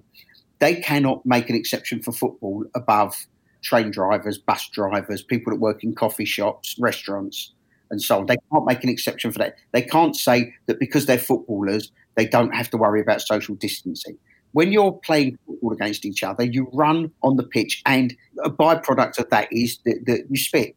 They 0.58 0.76
cannot 0.76 1.24
make 1.24 1.48
an 1.48 1.56
exception 1.56 2.02
for 2.02 2.12
football 2.12 2.64
above 2.74 3.26
train 3.62 3.90
drivers, 3.90 4.38
bus 4.38 4.68
drivers, 4.68 5.22
people 5.22 5.52
that 5.52 5.60
work 5.60 5.84
in 5.84 5.94
coffee 5.94 6.24
shops, 6.24 6.76
restaurants, 6.78 7.52
and 7.90 8.00
so 8.00 8.18
on. 8.18 8.26
They 8.26 8.36
can't 8.52 8.66
make 8.66 8.82
an 8.84 8.90
exception 8.90 9.32
for 9.32 9.38
that. 9.38 9.56
They 9.72 9.82
can't 9.82 10.16
say 10.16 10.54
that 10.66 10.78
because 10.78 11.06
they're 11.06 11.18
footballers, 11.18 11.90
they 12.16 12.26
don't 12.26 12.54
have 12.54 12.70
to 12.70 12.76
worry 12.76 13.00
about 13.00 13.20
social 13.20 13.54
distancing. 13.54 14.18
When 14.52 14.72
you're 14.72 14.92
playing 14.92 15.38
football 15.46 15.72
against 15.72 16.04
each 16.04 16.22
other, 16.22 16.44
you 16.44 16.68
run 16.72 17.12
on 17.22 17.36
the 17.36 17.44
pitch, 17.44 17.82
and 17.86 18.16
a 18.44 18.50
byproduct 18.50 19.18
of 19.18 19.30
that 19.30 19.48
is 19.52 19.78
that, 19.84 20.04
that 20.06 20.24
you 20.28 20.36
spit. 20.36 20.74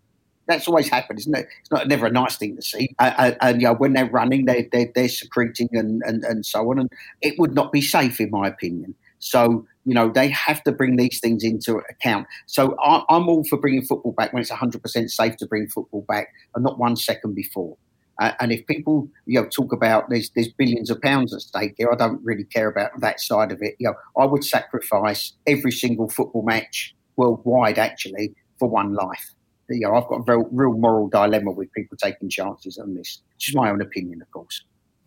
That's 0.47 0.67
always 0.67 0.89
happened, 0.89 1.19
isn't 1.19 1.35
it? 1.35 1.47
It's 1.61 1.71
not 1.71 1.87
never 1.87 2.05
a 2.05 2.11
nice 2.11 2.35
thing 2.35 2.55
to 2.57 2.61
see. 2.61 2.89
Uh, 2.99 3.13
uh, 3.17 3.31
and 3.41 3.61
you 3.61 3.67
know, 3.67 3.75
when 3.75 3.93
they're 3.93 4.09
running, 4.09 4.45
they, 4.45 4.67
they, 4.71 4.91
they're 4.93 5.07
secreting 5.07 5.69
and, 5.71 6.01
and, 6.05 6.23
and 6.25 6.45
so 6.45 6.69
on. 6.69 6.79
And 6.79 6.89
it 7.21 7.39
would 7.39 7.55
not 7.55 7.71
be 7.71 7.81
safe, 7.81 8.19
in 8.19 8.29
my 8.29 8.47
opinion. 8.47 8.93
So, 9.19 9.65
you 9.85 9.93
know, 9.93 10.11
they 10.11 10.29
have 10.29 10.63
to 10.63 10.71
bring 10.71 10.95
these 10.95 11.19
things 11.19 11.43
into 11.43 11.81
account. 11.89 12.27
So 12.47 12.75
I, 12.83 13.03
am 13.09 13.27
all 13.29 13.43
for 13.45 13.57
bringing 13.57 13.83
football 13.83 14.13
back 14.13 14.33
when 14.33 14.41
it's 14.41 14.51
100% 14.51 15.09
safe 15.09 15.37
to 15.37 15.45
bring 15.45 15.67
football 15.67 16.05
back 16.07 16.29
and 16.55 16.63
not 16.63 16.79
one 16.79 16.95
second 16.95 17.35
before. 17.35 17.77
Uh, 18.21 18.31
and 18.39 18.51
if 18.51 18.65
people, 18.67 19.09
you 19.25 19.41
know, 19.41 19.47
talk 19.47 19.73
about 19.73 20.09
there's 20.09 20.29
there's 20.35 20.49
billions 20.53 20.91
of 20.91 21.01
pounds 21.01 21.33
at 21.33 21.41
stake 21.41 21.73
here, 21.77 21.91
I 21.91 21.95
don't 21.95 22.23
really 22.23 22.43
care 22.43 22.69
about 22.69 22.91
that 22.99 23.19
side 23.19 23.51
of 23.51 23.57
it. 23.61 23.75
You 23.79 23.89
know, 23.89 23.95
I 24.21 24.25
would 24.25 24.43
sacrifice 24.43 25.33
every 25.47 25.71
single 25.71 26.09
football 26.09 26.43
match 26.43 26.95
worldwide, 27.15 27.79
actually, 27.79 28.35
for 28.59 28.69
one 28.69 28.93
life 28.93 29.33
you 29.69 29.87
know, 29.87 29.95
I've 29.95 30.07
got 30.07 30.17
a 30.17 30.23
real, 30.27 30.47
real 30.51 30.73
moral 30.77 31.07
dilemma 31.07 31.51
with 31.51 31.71
people 31.73 31.97
taking 31.97 32.29
chances 32.29 32.77
on 32.77 32.93
this. 32.93 33.21
Just 33.37 33.55
my 33.55 33.69
own 33.69 33.81
opinion, 33.81 34.21
of 34.21 34.29
course. 34.31 34.63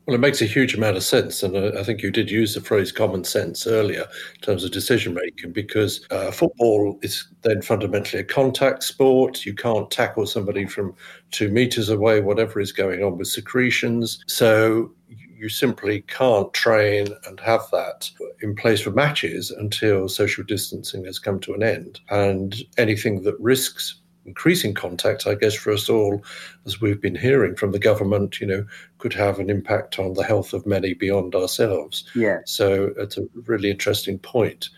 Well, 0.06 0.14
it 0.14 0.20
makes 0.20 0.40
a 0.40 0.46
huge 0.46 0.74
amount 0.74 0.96
of 0.96 1.02
sense. 1.02 1.42
And 1.42 1.56
I 1.76 1.82
think 1.82 2.00
you 2.00 2.12
did 2.12 2.30
use 2.30 2.54
the 2.54 2.60
phrase 2.60 2.92
common 2.92 3.24
sense 3.24 3.66
earlier 3.66 4.06
in 4.36 4.40
terms 4.40 4.62
of 4.62 4.70
decision 4.70 5.14
making 5.14 5.52
because 5.52 6.06
uh, 6.12 6.30
football 6.30 6.96
is 7.02 7.26
then 7.42 7.60
fundamentally 7.60 8.20
a 8.20 8.24
contact 8.24 8.84
sport. 8.84 9.44
You 9.44 9.54
can't 9.54 9.90
tackle 9.90 10.26
somebody 10.26 10.64
from 10.66 10.94
two 11.32 11.48
meters 11.48 11.88
away, 11.88 12.20
whatever 12.20 12.60
is 12.60 12.70
going 12.70 13.02
on 13.02 13.18
with 13.18 13.26
secretions. 13.26 14.22
So 14.28 14.92
you 15.08 15.48
simply 15.48 16.02
can't 16.02 16.54
train 16.54 17.08
and 17.26 17.40
have 17.40 17.62
that 17.72 18.08
in 18.40 18.54
place 18.54 18.80
for 18.80 18.92
matches 18.92 19.50
until 19.50 20.08
social 20.08 20.44
distancing 20.44 21.04
has 21.04 21.18
come 21.18 21.40
to 21.40 21.54
an 21.54 21.64
end. 21.64 21.98
And 22.10 22.54
anything 22.78 23.22
that 23.22 23.38
risks 23.40 24.00
increasing 24.26 24.74
contact, 24.74 25.26
I 25.26 25.34
guess, 25.34 25.54
for 25.54 25.72
us 25.72 25.88
all, 25.88 26.22
as 26.64 26.80
we've 26.80 27.00
been 27.00 27.14
hearing 27.14 27.56
from 27.56 27.72
the 27.72 27.78
government, 27.78 28.40
you 28.40 28.46
know, 28.46 28.66
could 28.98 29.12
have 29.12 29.38
an 29.38 29.50
impact 29.50 29.98
on 29.98 30.14
the 30.14 30.24
health 30.24 30.52
of 30.52 30.66
many 30.66 30.94
beyond 30.94 31.34
ourselves. 31.34 32.04
Yeah. 32.14 32.38
So 32.44 32.92
it's 32.96 33.16
a 33.16 33.26
really 33.46 33.70
interesting 33.70 34.18
point. 34.18 34.68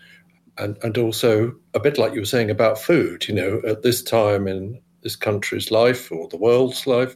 And, 0.57 0.77
and 0.83 0.97
also, 0.97 1.55
a 1.73 1.79
bit 1.79 1.97
like 1.97 2.13
you 2.13 2.19
were 2.19 2.25
saying 2.25 2.49
about 2.49 2.77
food, 2.77 3.27
you 3.27 3.33
know, 3.33 3.61
at 3.67 3.81
this 3.81 4.03
time 4.03 4.47
in 4.47 4.81
this 5.01 5.15
country's 5.15 5.71
life 5.71 6.11
or 6.11 6.27
the 6.27 6.37
world's 6.37 6.85
life, 6.85 7.15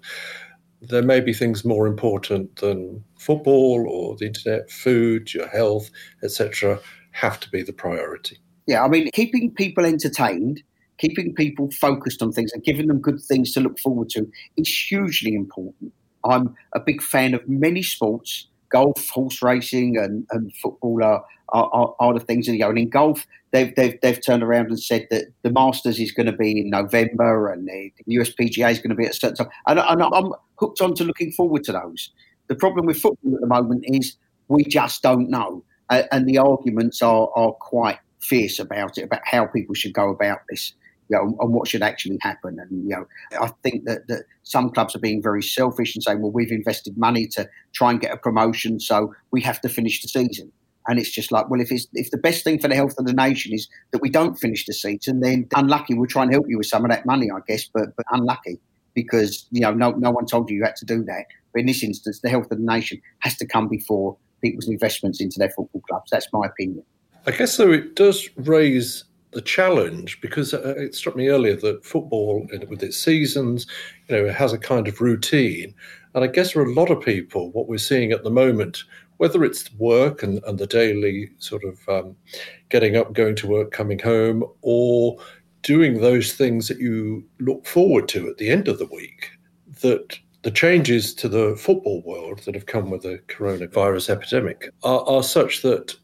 there 0.81 1.01
may 1.01 1.19
be 1.19 1.33
things 1.33 1.65
more 1.65 1.87
important 1.87 2.57
than 2.57 3.03
football 3.17 3.85
or 3.87 4.15
the 4.15 4.25
internet, 4.25 4.69
food, 4.69 5.33
your 5.33 5.47
health, 5.47 5.89
etc., 6.23 6.79
have 7.11 7.39
to 7.39 7.49
be 7.51 7.61
the 7.61 7.73
priority. 7.73 8.37
Yeah, 8.65 8.83
I 8.83 8.87
mean, 8.87 9.09
keeping 9.13 9.51
people 9.51 9.85
entertained 9.85 10.63
keeping 11.03 11.33
people 11.33 11.69
focused 11.71 12.21
on 12.21 12.31
things 12.31 12.53
and 12.53 12.63
giving 12.63 12.87
them 12.87 12.99
good 12.99 13.21
things 13.21 13.51
to 13.51 13.59
look 13.59 13.77
forward 13.79 14.09
to 14.09 14.25
is 14.55 14.69
hugely 14.69 15.35
important. 15.35 15.91
I'm 16.23 16.55
a 16.73 16.79
big 16.79 17.01
fan 17.01 17.33
of 17.33 17.41
many 17.47 17.83
sports. 17.83 18.47
Golf, 18.69 19.09
horse 19.09 19.41
racing, 19.43 19.97
and, 19.97 20.25
and 20.31 20.51
football 20.55 21.03
are, 21.03 21.23
are, 21.49 21.93
are, 21.99 22.13
the 22.13 22.21
things 22.21 22.47
that 22.47 22.57
go. 22.57 22.69
And 22.69 22.79
in 22.79 22.89
golf, 22.89 23.27
they've, 23.51 23.75
they've, 23.75 23.99
they've 24.01 24.25
turned 24.25 24.41
around 24.41 24.67
and 24.67 24.81
said 24.81 25.05
that 25.11 25.25
the 25.43 25.51
Masters 25.51 25.99
is 25.99 26.11
going 26.11 26.25
to 26.25 26.31
be 26.31 26.61
in 26.61 26.69
November 26.69 27.51
and 27.51 27.67
the 27.67 27.91
USPGA 28.09 28.71
is 28.71 28.79
going 28.79 28.89
to 28.89 28.95
be 28.95 29.05
at 29.05 29.11
a 29.11 29.13
certain 29.13 29.35
time. 29.35 29.49
And, 29.67 29.79
and 29.79 30.01
I'm 30.01 30.31
hooked 30.57 30.81
on 30.81 30.95
to 30.95 31.03
looking 31.03 31.31
forward 31.33 31.65
to 31.65 31.73
those. 31.73 32.11
The 32.47 32.55
problem 32.55 32.87
with 32.87 32.99
football 32.99 33.35
at 33.35 33.41
the 33.41 33.47
moment 33.47 33.83
is 33.87 34.15
we 34.47 34.63
just 34.63 35.03
don't 35.03 35.29
know. 35.29 35.63
And 35.89 36.27
the 36.27 36.39
arguments 36.39 37.01
are, 37.03 37.29
are 37.35 37.51
quite 37.51 37.99
fierce 38.21 38.57
about 38.57 38.97
it, 38.97 39.03
about 39.03 39.21
how 39.25 39.45
people 39.45 39.75
should 39.75 39.93
go 39.93 40.09
about 40.09 40.39
this 40.49 40.73
you 41.09 41.17
know, 41.17 41.37
and 41.39 41.53
what 41.53 41.67
should 41.67 41.81
actually 41.81 42.17
happen. 42.21 42.57
And 42.59 42.83
you 42.83 42.89
know, 42.89 43.05
I 43.39 43.51
think 43.63 43.85
that, 43.85 44.07
that 44.07 44.25
some 44.43 44.69
clubs 44.69 44.95
are 44.95 44.99
being 44.99 45.21
very 45.21 45.43
selfish 45.43 45.95
and 45.95 46.03
saying, 46.03 46.21
well, 46.21 46.31
we've 46.31 46.51
invested 46.51 46.97
money 46.97 47.27
to 47.27 47.49
try 47.73 47.91
and 47.91 47.99
get 47.99 48.11
a 48.11 48.17
promotion, 48.17 48.79
so 48.79 49.13
we 49.31 49.41
have 49.41 49.61
to 49.61 49.69
finish 49.69 50.01
the 50.01 50.07
season. 50.07 50.51
And 50.87 50.99
it's 50.99 51.11
just 51.11 51.31
like, 51.31 51.49
well, 51.49 51.61
if 51.61 51.71
it's, 51.71 51.87
if 51.93 52.11
the 52.11 52.17
best 52.17 52.43
thing 52.43 52.59
for 52.59 52.67
the 52.67 52.75
health 52.75 52.95
of 52.97 53.05
the 53.05 53.13
nation 53.13 53.53
is 53.53 53.69
that 53.91 54.01
we 54.01 54.09
don't 54.09 54.35
finish 54.35 54.65
the 54.65 54.73
season, 54.73 55.21
then 55.21 55.47
unlucky. 55.55 55.93
We'll 55.93 56.07
try 56.07 56.23
and 56.23 56.33
help 56.33 56.45
you 56.49 56.57
with 56.57 56.67
some 56.67 56.83
of 56.83 56.91
that 56.91 57.05
money, 57.05 57.29
I 57.31 57.39
guess, 57.47 57.69
but 57.73 57.95
but 57.95 58.05
unlucky 58.11 58.59
because 58.93 59.47
you 59.51 59.61
know 59.61 59.73
no 59.73 59.91
no 59.91 60.11
one 60.11 60.25
told 60.25 60.49
you 60.49 60.57
you 60.57 60.63
had 60.63 60.75
to 60.77 60.85
do 60.85 61.03
that. 61.05 61.25
But 61.53 61.61
in 61.61 61.65
this 61.67 61.83
instance, 61.83 62.19
the 62.21 62.29
health 62.29 62.51
of 62.51 62.57
the 62.57 62.65
nation 62.65 63.01
has 63.19 63.37
to 63.37 63.47
come 63.47 63.67
before 63.67 64.17
people's 64.41 64.67
investments 64.67 65.21
into 65.21 65.39
their 65.39 65.49
football 65.49 65.81
clubs. 65.87 66.11
That's 66.11 66.27
my 66.33 66.45
opinion. 66.45 66.83
I 67.25 67.31
guess 67.31 67.53
so. 67.53 67.71
it 67.71 67.95
does 67.95 68.29
raise 68.35 69.05
the 69.33 69.41
challenge 69.41 70.19
because 70.21 70.53
uh, 70.53 70.75
it 70.77 70.95
struck 70.95 71.15
me 71.15 71.27
earlier 71.27 71.55
that 71.57 71.85
football, 71.85 72.47
with 72.67 72.83
its 72.83 72.97
seasons, 72.97 73.67
you 74.07 74.15
know, 74.15 74.25
it 74.25 74.35
has 74.35 74.53
a 74.53 74.57
kind 74.57 74.87
of 74.87 75.01
routine. 75.01 75.73
And 76.15 76.23
I 76.23 76.27
guess 76.27 76.51
for 76.51 76.63
a 76.63 76.73
lot 76.73 76.91
of 76.91 77.01
people, 77.01 77.51
what 77.51 77.67
we're 77.67 77.77
seeing 77.77 78.11
at 78.11 78.23
the 78.23 78.29
moment, 78.29 78.83
whether 79.17 79.43
it's 79.43 79.73
work 79.75 80.23
and, 80.23 80.43
and 80.45 80.59
the 80.59 80.67
daily 80.67 81.31
sort 81.37 81.63
of 81.63 81.89
um, 81.89 82.15
getting 82.69 82.95
up, 82.95 83.13
going 83.13 83.35
to 83.37 83.47
work, 83.47 83.71
coming 83.71 83.99
home, 83.99 84.43
or 84.61 85.17
doing 85.61 86.01
those 86.01 86.33
things 86.33 86.67
that 86.67 86.79
you 86.79 87.23
look 87.39 87.65
forward 87.65 88.07
to 88.09 88.27
at 88.27 88.37
the 88.37 88.49
end 88.49 88.67
of 88.67 88.79
the 88.79 88.85
week, 88.87 89.31
that 89.81 90.19
the 90.43 90.51
changes 90.51 91.13
to 91.15 91.29
the 91.29 91.55
football 91.55 92.01
world 92.05 92.39
that 92.39 92.53
have 92.53 92.65
come 92.65 92.89
with 92.89 93.01
the 93.01 93.19
coronavirus 93.27 94.09
epidemic 94.09 94.69
are, 94.83 95.03
are 95.07 95.23
such 95.23 95.61
that 95.61 95.95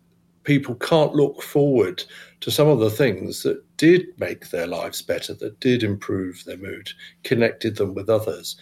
people 0.44 0.76
can't 0.76 1.14
look 1.14 1.42
forward 1.44 2.04
to 2.42 2.52
some 2.52 2.68
of 2.68 2.80
the 2.80 2.90
things 2.90 3.44
that 3.44 3.62
did 3.78 4.08
make 4.18 4.50
their 4.50 4.68
lives 4.68 5.02
better, 5.02 5.34
that 5.36 5.60
did 5.60 5.84
improve 5.84 6.44
their 6.46 6.58
mood, 6.58 6.90
connected 7.24 7.76
them 7.76 7.94
with 7.94 8.10
others. 8.10 8.56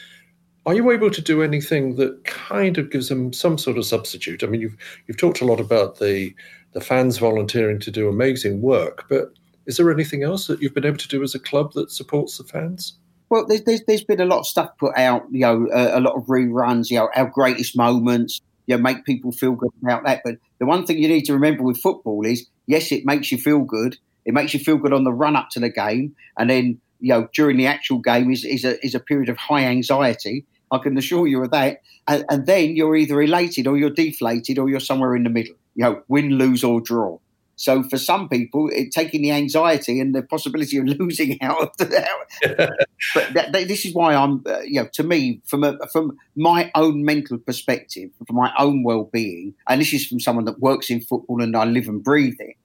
Are 0.66 0.74
you 0.74 0.92
able 0.92 1.12
to 1.12 1.22
do 1.22 1.44
anything 1.44 1.96
that 1.96 2.26
kind 2.26 2.78
of 2.78 2.92
gives 2.92 3.08
them 3.10 3.32
some 3.32 3.58
sort 3.58 3.78
of 3.78 3.86
substitute? 3.86 4.44
I 4.44 4.48
mean, 4.48 4.62
you've 4.62 4.78
you've 5.08 5.18
talked 5.18 5.42
a 5.42 5.46
lot 5.46 5.60
about 5.60 6.00
the 6.00 6.34
the 6.74 6.82
fans 6.82 7.18
volunteering 7.18 7.80
to 7.80 7.92
do 7.92 8.10
amazing 8.10 8.62
work, 8.62 9.06
but 9.10 9.32
is 9.66 9.78
there 9.78 9.92
anything 9.92 10.24
else 10.24 10.48
that 10.48 10.62
you've 10.62 10.74
been 10.74 10.86
able 10.86 10.98
to 10.98 11.08
do 11.08 11.24
as 11.24 11.36
a 11.36 11.40
club 11.40 11.74
that 11.74 11.92
supports 11.92 12.38
the 12.38 12.44
fans? 12.44 12.98
Well, 13.30 13.46
there's, 13.46 13.64
there's, 13.64 13.82
there's 13.86 14.04
been 14.04 14.22
a 14.22 14.26
lot 14.26 14.40
of 14.40 14.48
stuff 14.48 14.70
put 14.78 14.96
out, 14.98 15.24
you 15.32 15.42
know, 15.42 15.68
a, 15.74 16.00
a 16.00 16.02
lot 16.02 16.16
of 16.16 16.24
reruns, 16.28 16.90
you 16.90 16.98
know, 16.98 17.10
our 17.16 17.26
greatest 17.26 17.76
moments, 17.76 18.42
you 18.68 18.76
know, 18.76 18.82
make 18.82 19.06
people 19.06 19.32
feel 19.32 19.54
good 19.54 19.72
about 19.82 20.06
that. 20.06 20.22
But 20.24 20.36
the 20.60 20.66
one 20.66 20.86
thing 20.86 21.00
you 21.00 21.08
need 21.08 21.26
to 21.26 21.34
remember 21.34 21.64
with 21.64 21.82
football 21.82 22.26
is, 22.26 22.48
yes, 22.68 22.92
it 22.92 23.06
makes 23.06 23.32
you 23.32 23.38
feel 23.38 23.60
good. 23.62 23.98
It 24.26 24.34
makes 24.34 24.54
you 24.54 24.60
feel 24.60 24.78
good 24.78 24.94
on 24.94 25.06
the 25.06 25.14
run 25.14 25.36
up 25.36 25.50
to 25.52 25.60
the 25.60 25.70
game, 25.70 26.16
and 26.38 26.50
then 26.50 26.80
you 27.00 27.14
know 27.14 27.30
during 27.34 27.58
the 27.58 27.66
actual 27.66 28.00
game 28.00 28.30
is 28.30 28.44
is 28.44 28.66
a 28.66 28.84
is 28.86 28.94
a 28.94 29.00
period 29.00 29.30
of 29.30 29.38
high 29.38 29.64
anxiety. 29.64 30.46
I 30.70 30.80
can 30.80 30.98
assure 30.98 31.28
you 31.28 31.42
of 31.44 31.52
that. 31.52 31.82
And, 32.10 32.26
and 32.30 32.46
then 32.46 32.76
you're 32.76 32.96
either 32.96 33.22
elated 33.22 33.68
or 33.68 33.78
you're 33.78 33.90
deflated 33.90 34.60
or 34.60 34.70
you're 34.70 34.82
somewhere 34.82 35.16
in 35.16 35.24
the 35.24 35.30
middle. 35.30 35.56
You 35.76 35.84
know, 35.86 36.04
win, 36.10 36.32
lose, 36.32 36.62
or 36.64 36.82
draw. 36.82 37.20
So 37.58 37.82
for 37.84 37.98
some 37.98 38.30
people, 38.30 38.70
it, 38.72 38.92
taking 38.92 39.24
the 39.24 39.32
anxiety 39.32 40.00
and 40.00 40.14
the 40.14 40.22
possibility 40.22 40.78
of 40.78 40.86
losing 41.00 41.42
out 41.42 41.62
of 41.62 41.78
the, 41.78 42.08
but 43.14 43.34
that, 43.34 43.52
that, 43.52 43.68
this 43.68 43.84
is 43.84 43.94
why 43.94 44.14
I'm, 44.14 44.44
uh, 44.48 44.60
you 44.60 44.82
know, 44.82 44.88
to 44.94 45.04
me, 45.04 45.42
from 45.46 45.64
a, 45.64 45.76
from 45.92 46.18
my 46.36 46.72
own 46.76 47.04
mental 47.04 47.40
perspective, 47.40 48.12
from 48.26 48.36
my 48.36 48.54
own 48.60 48.84
well-being, 48.84 49.56
and 49.68 49.82
this 49.82 49.92
is 49.92 50.06
from 50.06 50.20
someone 50.20 50.46
that 50.46 50.60
works 50.60 50.92
in 50.92 51.02
football 51.02 51.42
and 51.42 51.58
I 51.58 51.66
live 51.66 51.88
and 51.88 52.04
breathe 52.04 52.38
it. 52.40 52.56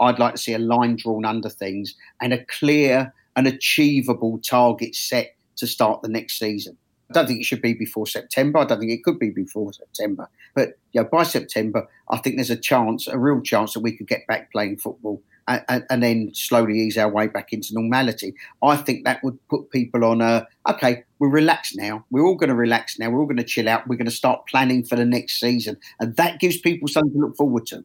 I'd 0.00 0.18
like 0.18 0.34
to 0.34 0.40
see 0.40 0.52
a 0.52 0.58
line 0.58 0.96
drawn 0.96 1.24
under 1.24 1.48
things 1.48 1.94
and 2.20 2.32
a 2.32 2.44
clear 2.46 3.14
and 3.36 3.46
achievable 3.46 4.40
target 4.40 4.96
set 4.96 5.36
to 5.56 5.66
start 5.66 6.02
the 6.02 6.08
next 6.08 6.38
season. 6.38 6.76
I 7.10 7.12
don't 7.12 7.26
think 7.26 7.40
it 7.40 7.44
should 7.44 7.62
be 7.62 7.74
before 7.74 8.06
September. 8.06 8.60
I 8.60 8.64
don't 8.64 8.78
think 8.78 8.92
it 8.92 9.02
could 9.02 9.18
be 9.18 9.30
before 9.30 9.72
September. 9.72 10.28
But 10.54 10.78
you 10.92 11.02
know, 11.02 11.08
by 11.10 11.24
September, 11.24 11.88
I 12.08 12.18
think 12.18 12.36
there's 12.36 12.50
a 12.50 12.56
chance, 12.56 13.08
a 13.08 13.18
real 13.18 13.40
chance, 13.40 13.74
that 13.74 13.80
we 13.80 13.96
could 13.96 14.06
get 14.06 14.26
back 14.28 14.52
playing 14.52 14.76
football 14.76 15.20
and, 15.48 15.64
and, 15.68 15.84
and 15.90 16.02
then 16.02 16.30
slowly 16.34 16.78
ease 16.78 16.96
our 16.96 17.08
way 17.10 17.26
back 17.26 17.52
into 17.52 17.74
normality. 17.74 18.34
I 18.62 18.76
think 18.76 19.04
that 19.04 19.24
would 19.24 19.38
put 19.48 19.70
people 19.70 20.04
on 20.04 20.20
a 20.20 20.46
okay. 20.68 21.04
We're 21.18 21.30
relaxed 21.30 21.76
now. 21.76 22.04
We're 22.10 22.24
all 22.24 22.36
going 22.36 22.48
to 22.48 22.54
relax 22.54 22.98
now. 22.98 23.10
We're 23.10 23.20
all 23.20 23.26
going 23.26 23.36
to 23.36 23.44
chill 23.44 23.68
out. 23.68 23.88
We're 23.88 23.96
going 23.96 24.06
to 24.06 24.12
start 24.12 24.46
planning 24.46 24.84
for 24.84 24.96
the 24.96 25.04
next 25.04 25.40
season, 25.40 25.76
and 25.98 26.16
that 26.16 26.38
gives 26.38 26.58
people 26.58 26.88
something 26.88 27.12
to 27.12 27.18
look 27.18 27.36
forward 27.36 27.66
to. 27.66 27.84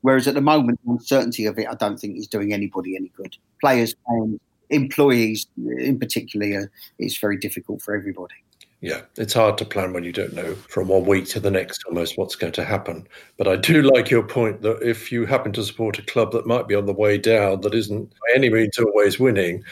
Whereas 0.00 0.26
at 0.26 0.34
the 0.34 0.40
moment, 0.40 0.80
the 0.84 0.92
uncertainty 0.92 1.46
of 1.46 1.58
it, 1.58 1.68
I 1.68 1.74
don't 1.74 1.98
think 1.98 2.18
is 2.18 2.26
doing 2.26 2.52
anybody 2.52 2.96
any 2.96 3.12
good. 3.16 3.36
Players, 3.60 3.94
fans, 4.08 4.40
employees, 4.70 5.46
in 5.78 5.98
particular, 5.98 6.62
uh, 6.62 6.66
it's 6.98 7.18
very 7.18 7.36
difficult 7.36 7.82
for 7.82 7.94
everybody. 7.94 8.34
Yeah, 8.82 9.02
it's 9.16 9.34
hard 9.34 9.58
to 9.58 9.64
plan 9.64 9.92
when 9.92 10.02
you 10.02 10.10
don't 10.10 10.32
know 10.32 10.56
from 10.56 10.88
one 10.88 11.04
week 11.06 11.26
to 11.28 11.40
the 11.40 11.52
next 11.52 11.84
almost 11.86 12.18
what's 12.18 12.34
going 12.34 12.52
to 12.54 12.64
happen. 12.64 13.06
But 13.38 13.46
I 13.46 13.54
do 13.54 13.80
like 13.94 14.10
your 14.10 14.24
point 14.24 14.62
that 14.62 14.82
if 14.82 15.12
you 15.12 15.24
happen 15.24 15.52
to 15.52 15.62
support 15.62 16.00
a 16.00 16.02
club 16.02 16.32
that 16.32 16.48
might 16.48 16.66
be 16.66 16.74
on 16.74 16.86
the 16.86 16.92
way 16.92 17.16
down, 17.16 17.60
that 17.60 17.74
isn't 17.74 18.10
by 18.10 18.34
any 18.34 18.50
means 18.50 18.76
always 18.78 19.20
winning, 19.20 19.62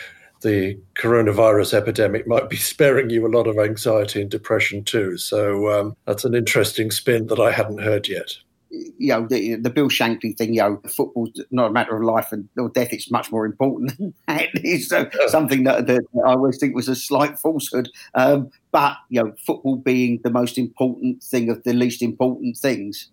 the 0.43 0.79
coronavirus 0.95 1.75
epidemic 1.75 2.29
might 2.29 2.49
be 2.49 2.57
sparing 2.73 3.11
you 3.11 3.27
a 3.27 3.35
lot 3.37 3.49
of 3.49 3.59
anxiety 3.59 4.23
and 4.23 4.31
depression 4.31 4.85
too. 4.85 5.19
So 5.19 5.69
um, 5.73 5.97
that's 6.07 6.25
an 6.25 6.37
interesting 6.37 6.93
spin 6.93 7.27
that 7.27 7.41
I 7.41 7.51
hadn't 7.51 7.83
heard 7.83 8.07
yet 8.07 8.37
you 8.71 9.09
know, 9.09 9.27
the, 9.27 9.57
the 9.57 9.71
Bill 9.71 9.89
Shankly 9.89 10.37
thing, 10.37 10.55
you 10.55 10.61
know, 10.61 10.81
football's 10.89 11.31
not 11.51 11.71
a 11.71 11.73
matter 11.73 11.97
of 11.97 12.03
life 12.03 12.29
and 12.31 12.49
or 12.57 12.69
death. 12.69 12.93
It's 12.93 13.11
much 13.11 13.33
more 13.33 13.45
important 13.45 13.97
than 13.99 14.15
that. 14.29 14.49
It's 14.55 14.93
uh, 14.93 15.11
something 15.29 15.65
that, 15.65 15.87
that, 15.87 16.03
I 16.25 16.31
always 16.31 16.59
think 16.59 16.75
was 16.75 16.89
a 16.89 16.95
slight 16.95 17.39
falsehood. 17.39 17.89
Um, 18.15 18.51
but, 18.71 18.97
you 19.09 19.23
know, 19.23 19.35
football 19.45 19.77
being 19.77 20.21
the 20.23 20.31
most 20.31 20.57
important 20.57 21.23
thing 21.23 21.51
of 21.51 21.63
the 21.65 21.73
least 21.73 22.01
important 22.03 22.57
things 22.57 23.09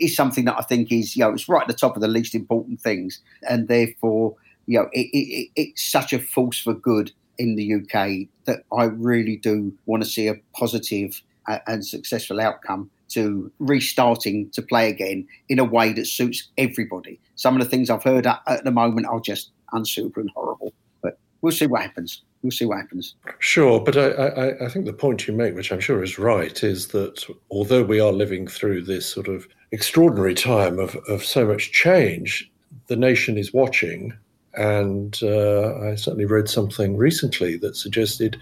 is 0.00 0.16
something 0.16 0.46
that 0.46 0.56
I 0.58 0.62
think 0.62 0.90
is, 0.90 1.14
you 1.16 1.24
know, 1.24 1.32
it's 1.32 1.48
right 1.48 1.62
at 1.62 1.68
the 1.68 1.74
top 1.74 1.96
of 1.96 2.02
the 2.02 2.08
least 2.08 2.34
important 2.34 2.80
things. 2.80 3.20
And 3.48 3.68
therefore, 3.68 4.34
you 4.66 4.78
know, 4.78 4.88
it, 4.92 5.08
it, 5.12 5.50
it's 5.56 5.90
such 5.90 6.12
a 6.12 6.18
force 6.18 6.60
for 6.60 6.72
good 6.72 7.12
in 7.38 7.56
the 7.56 7.74
UK 7.74 8.28
that 8.44 8.64
I 8.76 8.84
really 8.84 9.36
do 9.36 9.74
want 9.86 10.02
to 10.02 10.08
see 10.08 10.28
a 10.28 10.34
uh, 11.48 11.58
and 11.66 11.84
successful 11.84 12.40
outcome 12.40 12.88
to 13.14 13.50
restarting 13.58 14.50
to 14.50 14.62
play 14.62 14.88
again 14.88 15.26
in 15.48 15.58
a 15.58 15.64
way 15.64 15.92
that 15.92 16.06
suits 16.06 16.48
everybody. 16.58 17.20
Some 17.36 17.56
of 17.56 17.62
the 17.62 17.68
things 17.68 17.90
I've 17.90 18.02
heard 18.02 18.26
at, 18.26 18.42
at 18.46 18.64
the 18.64 18.70
moment 18.70 19.06
are 19.06 19.20
just 19.20 19.50
unsuitable 19.72 20.22
and 20.22 20.30
horrible, 20.34 20.72
but 21.02 21.18
we'll 21.40 21.52
see 21.52 21.66
what 21.66 21.82
happens. 21.82 22.22
We'll 22.42 22.50
see 22.50 22.64
what 22.64 22.78
happens. 22.78 23.14
Sure, 23.38 23.78
but 23.80 23.96
I, 23.96 24.08
I, 24.08 24.66
I 24.66 24.68
think 24.68 24.86
the 24.86 24.92
point 24.92 25.28
you 25.28 25.34
make, 25.34 25.54
which 25.54 25.70
I'm 25.70 25.80
sure 25.80 26.02
is 26.02 26.18
right, 26.18 26.62
is 26.64 26.88
that 26.88 27.24
although 27.50 27.84
we 27.84 28.00
are 28.00 28.12
living 28.12 28.48
through 28.48 28.82
this 28.82 29.06
sort 29.06 29.28
of 29.28 29.46
extraordinary 29.70 30.34
time 30.34 30.78
of, 30.78 30.96
of 31.08 31.24
so 31.24 31.46
much 31.46 31.70
change, 31.70 32.50
the 32.88 32.96
nation 32.96 33.38
is 33.38 33.52
watching. 33.52 34.12
And 34.54 35.18
uh, 35.22 35.78
I 35.78 35.94
certainly 35.94 36.26
read 36.26 36.48
something 36.48 36.96
recently 36.96 37.56
that 37.58 37.76
suggested 37.76 38.38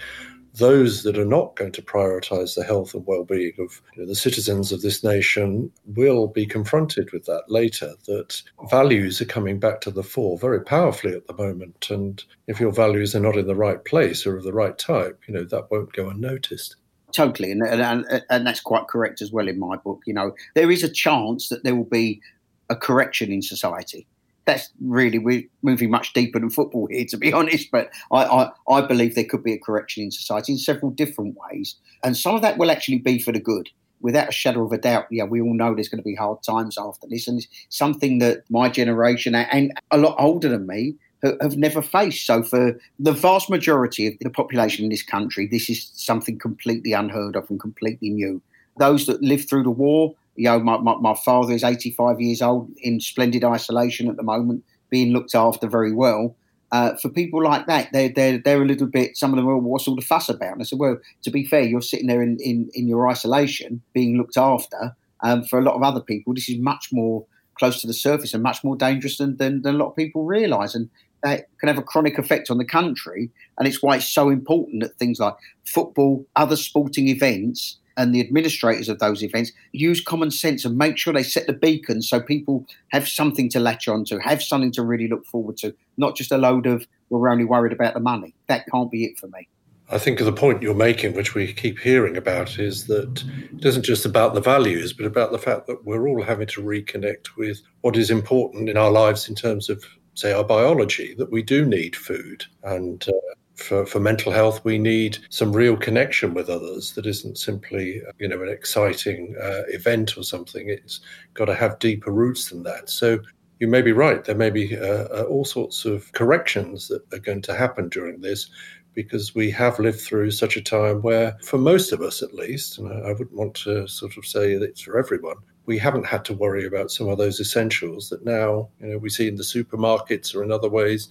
those 0.55 1.03
that 1.05 1.19
are 1.19 1.25
not 1.25 1.57
going 1.57 1.73
to 1.73 1.83
prioritize 1.83 2.55
the 2.55 2.65
health 2.65 2.95
and 2.95 3.07
well-being 3.07 3.53
of 3.59 3.81
you 3.95 4.03
know, 4.03 4.09
the 4.09 4.15
citizens 4.15 4.73
of 4.73 4.83
this 4.83 5.05
nation 5.05 5.71
will 5.87 6.27
be 6.27 6.47
confronted 6.47 7.13
with 7.13 7.25
that 7.27 7.45
later 7.49 7.93
that 8.07 8.43
values 8.69 9.21
are 9.21 9.27
coming 9.27 9.59
back 9.59 9.81
to 9.81 9.91
the 9.91 10.03
fore 10.03 10.39
very 10.39 10.61
powerfully 10.61 11.15
at 11.15 11.27
the 11.27 11.35
moment. 11.35 11.89
And 11.91 12.23
if 12.47 12.61
your 12.61 12.73
values 12.73 13.15
are 13.15 13.21
not 13.21 13.37
in 13.37 13.47
the 13.47 13.55
right 13.55 13.85
place 13.85 14.27
or 14.27 14.37
of 14.37 14.45
the 14.45 14.53
right 14.53 14.77
type 14.77 15.21
you 15.27 15.35
know 15.35 15.45
that 15.45 15.71
won't 15.71 15.93
go 15.93 16.09
unnoticed. 16.09 16.77
Totally. 17.13 17.51
And, 17.51 17.63
and, 17.63 18.25
and 18.31 18.47
that's 18.47 18.61
quite 18.61 18.87
correct 18.87 19.21
as 19.21 19.33
well 19.33 19.49
in 19.49 19.59
my 19.59 19.77
book. 19.77 20.03
You 20.07 20.15
know 20.15 20.35
there 20.55 20.71
is 20.71 20.83
a 20.83 20.89
chance 20.89 21.49
that 21.49 21.65
there 21.65 21.77
will 21.77 21.85
be 21.85 22.21
a 22.69 22.77
correction 22.77 23.33
in 23.33 23.43
society 23.43 24.07
that's 24.45 24.71
really 24.81 25.19
we're 25.19 25.45
moving 25.63 25.91
much 25.91 26.13
deeper 26.13 26.39
than 26.39 26.51
football 26.51 26.87
here, 26.91 27.05
to 27.07 27.17
be 27.17 27.33
honest. 27.41 27.71
But 27.71 27.91
I, 28.11 28.25
I, 28.25 28.51
I, 28.69 28.81
believe 28.83 29.15
there 29.15 29.25
could 29.25 29.45
be 29.45 29.53
a 29.53 29.59
correction 29.59 30.05
in 30.05 30.11
society 30.11 30.53
in 30.53 30.59
several 30.59 30.91
different 30.91 31.37
ways, 31.51 31.77
and 32.03 32.17
some 32.17 32.35
of 32.35 32.43
that 32.43 32.59
will 32.59 32.71
actually 32.71 32.99
be 32.99 33.19
for 33.19 33.33
the 33.33 33.41
good. 33.41 33.69
Without 34.03 34.31
a 34.31 34.33
shadow 34.33 34.65
of 34.65 34.73
a 34.73 34.79
doubt, 34.79 35.05
yeah, 35.11 35.25
we 35.25 35.43
all 35.43 35.53
know 35.53 35.75
there's 35.75 35.91
going 35.91 36.03
to 36.03 36.09
be 36.09 36.15
hard 36.15 36.43
times 36.43 36.79
after 36.79 37.07
this, 37.07 37.29
and 37.29 37.39
it's 37.39 37.49
something 37.69 38.19
that 38.19 38.45
my 38.49 38.69
generation 38.69 39.35
and 39.35 39.73
a 39.91 39.99
lot 39.99 40.17
older 40.19 40.49
than 40.49 40.67
me 40.67 40.95
have 41.23 41.57
never 41.57 41.83
faced. 41.83 42.27
So, 42.27 42.43
for 42.43 42.79
the 42.99 43.13
vast 43.13 43.51
majority 43.51 44.07
of 44.07 44.15
the 44.21 44.31
population 44.31 44.85
in 44.85 44.91
this 44.91 45.03
country, 45.03 45.47
this 45.47 45.69
is 45.69 45.91
something 45.95 46.39
completely 46.39 46.93
unheard 46.93 47.37
of 47.37 47.51
and 47.51 47.61
completely 47.61 48.11
new. 48.11 48.41
Those 48.79 49.07
that 49.07 49.23
lived 49.23 49.49
through 49.49 49.65
the 49.65 49.71
war 49.71 50.15
you 50.41 50.47
know, 50.47 50.59
my, 50.59 50.79
my, 50.79 50.95
my 50.97 51.15
father 51.15 51.53
is 51.53 51.63
85 51.63 52.19
years 52.19 52.41
old 52.41 52.71
in 52.79 52.99
splendid 52.99 53.45
isolation 53.45 54.09
at 54.09 54.17
the 54.17 54.23
moment, 54.23 54.65
being 54.89 55.13
looked 55.13 55.35
after 55.35 55.69
very 55.69 55.93
well. 55.93 56.35
Uh, 56.73 56.97
for 56.97 57.11
people 57.11 57.45
like 57.45 57.67
that, 57.67 57.91
they're, 57.93 58.09
they're, 58.09 58.39
they're 58.39 58.63
a 58.63 58.67
little 58.67 58.87
bit, 58.87 59.19
some 59.19 59.35
of 59.35 59.37
them 59.37 59.47
are, 59.47 59.59
what's 59.59 59.87
all 59.87 59.97
the 59.97 60.01
fuss 60.01 60.31
about? 60.31 60.53
And 60.53 60.63
I 60.63 60.65
said, 60.65 60.79
well, 60.79 60.97
to 61.25 61.31
be 61.31 61.45
fair, 61.45 61.61
you're 61.61 61.83
sitting 61.83 62.07
there 62.07 62.23
in, 62.23 62.39
in, 62.41 62.71
in 62.73 62.89
your 62.89 63.07
isolation, 63.07 63.83
being 63.93 64.17
looked 64.17 64.39
after. 64.39 64.97
Um, 65.23 65.45
for 65.45 65.59
a 65.59 65.63
lot 65.63 65.75
of 65.75 65.83
other 65.83 66.01
people, 66.01 66.33
this 66.33 66.49
is 66.49 66.57
much 66.59 66.89
more 66.91 67.27
close 67.59 67.83
to 67.83 67.87
the 67.87 67.93
surface 67.93 68.33
and 68.33 68.43
much 68.43 68.65
more 68.65 68.77
dangerous 68.77 69.19
than, 69.19 69.37
than, 69.37 69.61
than 69.61 69.75
a 69.75 69.79
lot 69.79 69.91
of 69.91 69.97
people 69.97 70.25
realise. 70.25 70.75
And 70.75 70.89
that 71.23 71.49
can 71.59 71.69
have 71.69 71.77
a 71.77 71.83
chronic 71.83 72.17
effect 72.17 72.51
on 72.51 72.57
the 72.57 72.65
country. 72.65 73.29
And 73.59 73.69
it's 73.69 73.83
why 73.83 73.97
it's 73.97 74.09
so 74.09 74.31
important 74.31 74.83
that 74.83 74.97
things 74.97 75.21
like 75.21 75.35
football, 75.67 76.25
other 76.35 76.57
sporting 76.57 77.09
events, 77.09 77.77
and 78.01 78.15
the 78.15 78.21
administrators 78.21 78.89
of 78.89 78.99
those 78.99 79.23
events 79.23 79.53
use 79.73 80.01
common 80.01 80.31
sense 80.31 80.65
and 80.65 80.79
make 80.79 80.97
sure 80.97 81.13
they 81.13 81.23
set 81.23 81.47
the 81.47 81.53
beacon 81.53 82.01
so 82.01 82.19
people 82.19 82.65
have 82.89 83.07
something 83.07 83.51
to 83.51 83.61
latch 83.61 83.89
on 83.89 84.07
to, 84.07 84.19
have 84.21 84.43
something 84.43 84.73
to 84.73 84.83
really 84.83 85.07
look 85.07 85.27
forward 85.27 85.59
to, 85.59 85.75
not 85.99 86.17
just 86.17 86.33
a 86.33 86.39
load 86.39 86.67
of, 86.67 86.87
we're 87.11 87.29
only 87.29 87.45
worried 87.45 87.75
about 87.75 87.93
the 87.93 88.01
money. 88.01 88.35
That 88.47 88.65
can't 88.73 88.91
be 88.91 89.05
it 89.05 89.19
for 89.19 89.27
me. 89.27 89.49
I 89.91 89.99
think 89.99 90.19
the 90.19 90.33
point 90.33 90.63
you're 90.63 90.73
making, 90.73 91.13
which 91.13 91.35
we 91.35 91.53
keep 91.53 91.79
hearing 91.79 92.17
about, 92.17 92.59
is 92.59 92.87
that 92.87 93.23
it 93.53 93.67
isn't 93.67 93.85
just 93.85 94.07
about 94.07 94.33
the 94.33 94.41
values, 94.41 94.95
but 94.95 95.05
about 95.05 95.31
the 95.31 95.39
fact 95.39 95.67
that 95.67 95.85
we're 95.85 96.09
all 96.09 96.23
having 96.23 96.47
to 96.47 96.63
reconnect 96.63 97.37
with 97.37 97.61
what 97.83 97.99
is 97.99 98.11
important 98.11 98.71
in 98.71 98.79
our 98.79 98.91
lives 98.91 99.29
in 99.29 99.35
terms 99.35 99.69
of, 99.69 99.85
say, 100.15 100.33
our 100.33 100.45
biology, 100.45 101.15
that 101.19 101.31
we 101.31 101.43
do 101.43 101.67
need 101.67 101.97
food 101.97 102.45
and 102.63 103.07
uh, 103.09 103.35
for, 103.63 103.87
for 103.87 104.01
mental 104.01 104.33
health, 104.33 104.65
we 104.65 104.79
need 104.79 105.19
some 105.29 105.53
real 105.53 105.77
connection 105.77 106.35
with 106.35 106.49
others 106.49 106.93
that 106.93 107.07
isn't 107.07 107.39
simply, 107.39 108.03
you 108.19 108.29
know, 108.29 108.43
an 108.43 108.49
exciting 108.49 109.37
uh, 109.41 109.63
event 109.69 110.17
or 110.17 110.23
something. 110.23 110.69
It's 110.69 111.01
got 111.35 111.47
to 111.47 111.55
have 111.55 111.79
deeper 111.79 112.11
roots 112.11 112.51
than 112.51 112.63
that. 112.65 112.91
So 112.91 113.21
you 113.59 113.69
may 113.69 113.83
be 113.83 113.93
right. 113.93 114.25
There 114.25 114.35
may 114.35 114.51
be 114.51 114.77
uh, 114.77 115.05
uh, 115.05 115.27
all 115.29 115.45
sorts 115.45 115.85
of 115.85 116.11
corrections 116.13 116.89
that 116.89 117.03
are 117.13 117.19
going 117.19 117.43
to 117.43 117.55
happen 117.55 117.89
during 117.89 118.21
this 118.21 118.51
because 118.95 119.35
we 119.35 119.51
have 119.51 119.79
lived 119.79 120.01
through 120.01 120.31
such 120.31 120.57
a 120.57 120.63
time 120.63 121.03
where, 121.03 121.37
for 121.45 121.59
most 121.59 121.93
of 121.93 122.01
us 122.01 122.23
at 122.23 122.35
least, 122.35 122.79
and 122.79 122.93
I, 122.93 123.11
I 123.11 123.13
wouldn't 123.13 123.37
want 123.37 123.55
to 123.57 123.87
sort 123.87 124.17
of 124.17 124.27
say 124.27 124.57
that 124.57 124.65
it's 124.65 124.81
for 124.81 124.99
everyone, 124.99 125.37
we 125.67 125.79
haven't 125.79 126.07
had 126.07 126.25
to 126.25 126.35
worry 126.35 126.67
about 126.67 126.91
some 126.91 127.09
of 127.09 127.19
those 127.19 127.39
essentials 127.39 128.09
that 128.09 128.25
now, 128.25 128.69
you 128.81 128.89
know, 128.89 128.99
we 128.99 129.11
see 129.11 129.29
in 129.29 129.37
the 129.37 129.43
supermarkets 129.43 130.35
or 130.35 130.43
in 130.43 130.51
other 130.51 130.69
ways 130.69 131.09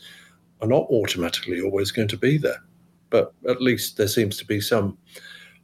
are 0.62 0.68
not 0.68 0.88
automatically 0.90 1.62
always 1.62 1.92
going 1.92 2.08
to 2.10 2.18
be 2.18 2.38
there. 2.38 2.62
But 3.10 3.34
at 3.48 3.62
least 3.62 3.98
there 3.98 4.08
seems 4.08 4.38
to 4.38 4.46
be 4.46 4.62
some 4.62 4.98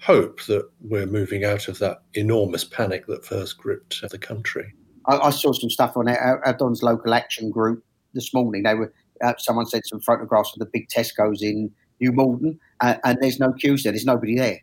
hope 0.02 0.44
that 0.46 0.70
we're 0.82 1.06
moving 1.06 1.44
out 1.44 1.68
of 1.68 1.80
that 1.80 2.02
enormous 2.14 2.64
panic 2.64 3.08
that 3.08 3.26
first 3.26 3.58
gripped 3.58 4.02
the 4.10 4.18
country. 4.18 4.74
I, 5.08 5.18
I 5.18 5.30
saw 5.30 5.52
some 5.52 5.70
stuff 5.70 5.96
on 5.96 6.06
Don's 6.58 6.84
local 6.84 7.14
action 7.14 7.52
group 7.52 7.84
this 8.14 8.34
morning. 8.34 8.64
They 8.64 8.76
were 8.76 8.94
uh, 9.24 9.34
someone 9.38 9.66
sent 9.66 9.88
some 9.88 10.02
photographs 10.02 10.54
of 10.54 10.60
the 10.60 10.66
big 10.66 10.88
Tesco's 10.90 11.42
in 11.42 11.72
New 12.02 12.12
Malden, 12.12 12.60
uh, 12.82 12.96
and 13.04 13.18
there's 13.22 13.40
no 13.40 13.54
queues 13.54 13.84
there. 13.84 13.94
There's 13.94 14.06
nobody 14.06 14.36
there. 14.38 14.60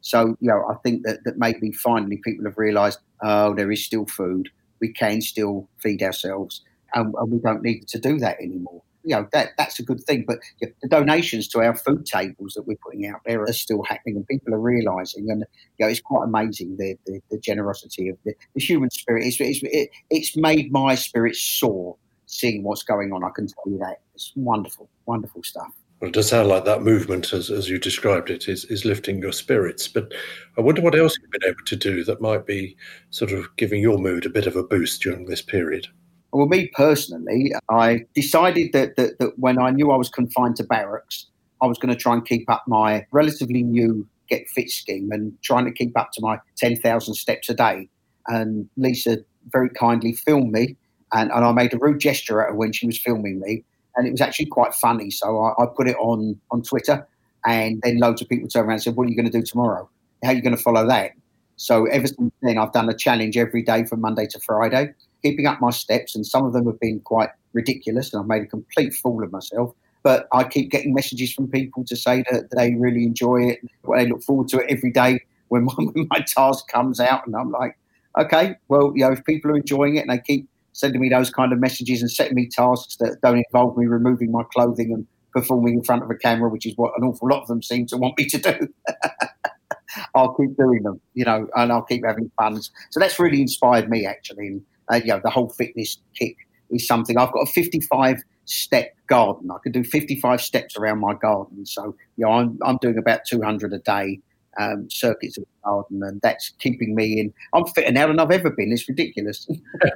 So 0.00 0.36
you 0.40 0.48
know, 0.48 0.64
I 0.68 0.74
think 0.82 1.04
that 1.04 1.24
that 1.24 1.38
maybe 1.38 1.72
finally 1.72 2.16
people 2.18 2.44
have 2.44 2.58
realised, 2.58 2.98
oh, 3.22 3.54
there 3.54 3.70
is 3.70 3.84
still 3.84 4.06
food. 4.06 4.48
We 4.80 4.92
can 4.92 5.20
still 5.20 5.68
feed 5.78 6.02
ourselves, 6.02 6.62
and, 6.94 7.14
and 7.16 7.30
we 7.30 7.38
don't 7.38 7.62
need 7.62 7.86
to 7.88 8.00
do 8.00 8.18
that 8.18 8.40
anymore. 8.40 8.82
You 9.04 9.14
know 9.14 9.26
that 9.32 9.50
that's 9.58 9.78
a 9.78 9.82
good 9.82 10.02
thing. 10.04 10.24
But 10.26 10.38
the 10.60 10.88
donations 10.88 11.48
to 11.48 11.60
our 11.60 11.74
food 11.74 12.06
tables 12.06 12.54
that 12.54 12.66
we're 12.66 12.76
putting 12.76 13.06
out 13.06 13.20
there 13.24 13.42
are 13.42 13.52
still 13.52 13.82
happening, 13.82 14.16
and 14.16 14.26
people 14.26 14.54
are 14.54 14.60
realising, 14.60 15.30
and 15.30 15.44
you 15.78 15.86
know, 15.86 15.90
it's 15.90 16.00
quite 16.00 16.24
amazing 16.24 16.76
the 16.76 16.96
the, 17.06 17.20
the 17.30 17.38
generosity 17.38 18.08
of 18.08 18.18
the, 18.24 18.34
the 18.54 18.60
human 18.60 18.90
spirit. 18.90 19.26
It's, 19.26 19.40
it's 19.40 19.60
it, 19.62 19.90
it's 20.10 20.36
made 20.36 20.72
my 20.72 20.94
spirit 20.94 21.36
soar 21.36 21.96
seeing 22.26 22.62
what's 22.62 22.82
going 22.82 23.12
on. 23.12 23.24
I 23.24 23.30
can 23.34 23.46
tell 23.46 23.72
you 23.72 23.78
that 23.78 24.00
it's 24.14 24.32
wonderful, 24.36 24.88
wonderful 25.06 25.42
stuff. 25.42 25.72
Well, 26.00 26.08
it 26.08 26.14
does 26.14 26.28
sound 26.28 26.48
like 26.48 26.64
that 26.64 26.82
movement, 26.82 27.32
as, 27.32 27.48
as 27.48 27.68
you 27.68 27.78
described 27.78 28.28
it, 28.28 28.48
is, 28.48 28.64
is 28.64 28.84
lifting 28.84 29.20
your 29.20 29.32
spirits. 29.32 29.86
But 29.86 30.12
I 30.58 30.60
wonder 30.60 30.82
what 30.82 30.98
else 30.98 31.16
you've 31.20 31.30
been 31.30 31.48
able 31.48 31.64
to 31.64 31.76
do 31.76 32.02
that 32.02 32.20
might 32.20 32.44
be 32.44 32.76
sort 33.10 33.30
of 33.30 33.54
giving 33.56 33.80
your 33.80 33.98
mood 33.98 34.26
a 34.26 34.30
bit 34.30 34.48
of 34.48 34.56
a 34.56 34.64
boost 34.64 35.02
during 35.02 35.26
this 35.26 35.42
period. 35.42 35.86
Well, 36.32 36.46
me 36.46 36.68
personally, 36.68 37.52
I 37.68 38.06
decided 38.14 38.72
that, 38.72 38.96
that, 38.96 39.18
that 39.18 39.38
when 39.38 39.58
I 39.58 39.70
knew 39.70 39.90
I 39.90 39.96
was 39.96 40.08
confined 40.08 40.56
to 40.56 40.64
barracks, 40.64 41.26
I 41.60 41.66
was 41.66 41.78
going 41.78 41.94
to 41.94 42.00
try 42.00 42.14
and 42.14 42.24
keep 42.24 42.50
up 42.50 42.64
my 42.66 43.06
relatively 43.12 43.62
new 43.62 44.06
Get 44.30 44.48
Fit 44.48 44.70
scheme 44.70 45.10
and 45.12 45.36
trying 45.42 45.66
to 45.66 45.72
keep 45.72 45.96
up 45.98 46.10
to 46.12 46.22
my 46.22 46.38
10,000 46.56 47.14
steps 47.14 47.50
a 47.50 47.54
day. 47.54 47.88
And 48.28 48.68
Lisa 48.78 49.18
very 49.50 49.68
kindly 49.68 50.14
filmed 50.14 50.52
me, 50.52 50.76
and, 51.12 51.30
and 51.30 51.44
I 51.44 51.52
made 51.52 51.74
a 51.74 51.78
rude 51.78 52.00
gesture 52.00 52.40
at 52.40 52.48
her 52.48 52.54
when 52.54 52.72
she 52.72 52.86
was 52.86 52.98
filming 52.98 53.38
me. 53.38 53.62
And 53.94 54.06
it 54.06 54.10
was 54.10 54.22
actually 54.22 54.46
quite 54.46 54.74
funny. 54.74 55.10
So 55.10 55.38
I, 55.38 55.62
I 55.62 55.66
put 55.66 55.86
it 55.86 55.96
on, 55.96 56.40
on 56.50 56.62
Twitter, 56.62 57.06
and 57.44 57.78
then 57.82 57.98
loads 57.98 58.22
of 58.22 58.28
people 58.30 58.48
turned 58.48 58.66
around 58.66 58.74
and 58.74 58.82
said, 58.82 58.96
What 58.96 59.06
are 59.06 59.10
you 59.10 59.16
going 59.16 59.30
to 59.30 59.38
do 59.38 59.44
tomorrow? 59.44 59.86
How 60.24 60.30
are 60.30 60.34
you 60.34 60.40
going 60.40 60.56
to 60.56 60.62
follow 60.62 60.86
that? 60.86 61.10
So 61.56 61.84
ever 61.86 62.06
since 62.06 62.32
then, 62.40 62.56
I've 62.56 62.72
done 62.72 62.88
a 62.88 62.96
challenge 62.96 63.36
every 63.36 63.62
day 63.62 63.84
from 63.84 64.00
Monday 64.00 64.26
to 64.28 64.40
Friday 64.40 64.94
keeping 65.22 65.46
up 65.46 65.60
my 65.60 65.70
steps, 65.70 66.14
and 66.14 66.26
some 66.26 66.44
of 66.44 66.52
them 66.52 66.66
have 66.66 66.80
been 66.80 67.00
quite 67.00 67.30
ridiculous, 67.52 68.12
and 68.12 68.20
I've 68.20 68.28
made 68.28 68.42
a 68.42 68.46
complete 68.46 68.94
fool 68.94 69.22
of 69.22 69.32
myself. 69.32 69.74
But 70.02 70.26
I 70.32 70.44
keep 70.44 70.70
getting 70.70 70.94
messages 70.94 71.32
from 71.32 71.48
people 71.48 71.84
to 71.84 71.94
say 71.94 72.24
that 72.30 72.50
they 72.56 72.74
really 72.74 73.04
enjoy 73.04 73.42
it, 73.42 73.60
they 73.94 74.08
look 74.08 74.22
forward 74.22 74.48
to 74.48 74.58
it 74.58 74.66
every 74.68 74.90
day 74.90 75.20
when 75.48 75.64
my, 75.66 75.74
when 75.74 76.08
my 76.10 76.24
task 76.26 76.66
comes 76.68 77.00
out, 77.00 77.26
and 77.26 77.36
I'm 77.36 77.50
like, 77.50 77.76
okay, 78.18 78.56
well, 78.68 78.92
you 78.94 79.04
know, 79.04 79.12
if 79.12 79.24
people 79.24 79.50
are 79.52 79.56
enjoying 79.56 79.96
it 79.96 80.00
and 80.00 80.10
they 80.10 80.18
keep 80.18 80.48
sending 80.72 81.00
me 81.00 81.08
those 81.08 81.30
kind 81.30 81.52
of 81.52 81.58
messages 81.58 82.00
and 82.00 82.10
setting 82.10 82.34
me 82.34 82.48
tasks 82.48 82.96
that 82.96 83.18
don't 83.22 83.38
involve 83.38 83.76
me 83.76 83.86
removing 83.86 84.32
my 84.32 84.42
clothing 84.52 84.92
and 84.92 85.06
performing 85.32 85.74
in 85.74 85.84
front 85.84 86.02
of 86.02 86.10
a 86.10 86.14
camera, 86.14 86.48
which 86.48 86.66
is 86.66 86.74
what 86.76 86.92
an 86.96 87.04
awful 87.04 87.28
lot 87.28 87.42
of 87.42 87.48
them 87.48 87.62
seem 87.62 87.86
to 87.86 87.96
want 87.96 88.16
me 88.18 88.26
to 88.26 88.38
do. 88.38 88.68
I'll 90.14 90.34
keep 90.34 90.56
doing 90.56 90.82
them, 90.82 91.00
you 91.14 91.24
know, 91.24 91.48
and 91.54 91.72
I'll 91.72 91.82
keep 91.82 92.04
having 92.04 92.30
fun. 92.36 92.60
So 92.62 93.00
that's 93.00 93.18
really 93.18 93.40
inspired 93.40 93.90
me 93.90 94.06
actually. 94.06 94.46
And 94.46 94.62
uh, 94.92 94.96
you 94.96 95.06
know, 95.06 95.20
the 95.22 95.30
whole 95.30 95.48
fitness 95.50 95.98
kick 96.14 96.36
is 96.70 96.86
something. 96.86 97.16
I've 97.16 97.32
got 97.32 97.48
a 97.48 97.52
55 97.52 98.22
step 98.44 98.94
garden. 99.06 99.50
I 99.50 99.56
can 99.62 99.72
do 99.72 99.84
55 99.84 100.40
steps 100.40 100.76
around 100.76 101.00
my 101.00 101.14
garden. 101.14 101.64
So, 101.66 101.94
you 102.16 102.26
know, 102.26 102.32
I'm, 102.32 102.58
I'm 102.64 102.78
doing 102.80 102.98
about 102.98 103.20
200 103.28 103.72
a 103.72 103.78
day 103.78 104.20
um, 104.60 104.88
circuits 104.90 105.38
of 105.38 105.44
the 105.44 105.50
garden, 105.64 106.02
and 106.02 106.20
that's 106.20 106.50
keeping 106.58 106.94
me 106.94 107.20
in. 107.20 107.32
I'm 107.54 107.64
fitter 107.66 107.92
now 107.92 108.08
than 108.08 108.20
I've 108.20 108.30
ever 108.30 108.50
been. 108.50 108.72
It's 108.72 108.88
ridiculous. 108.88 109.48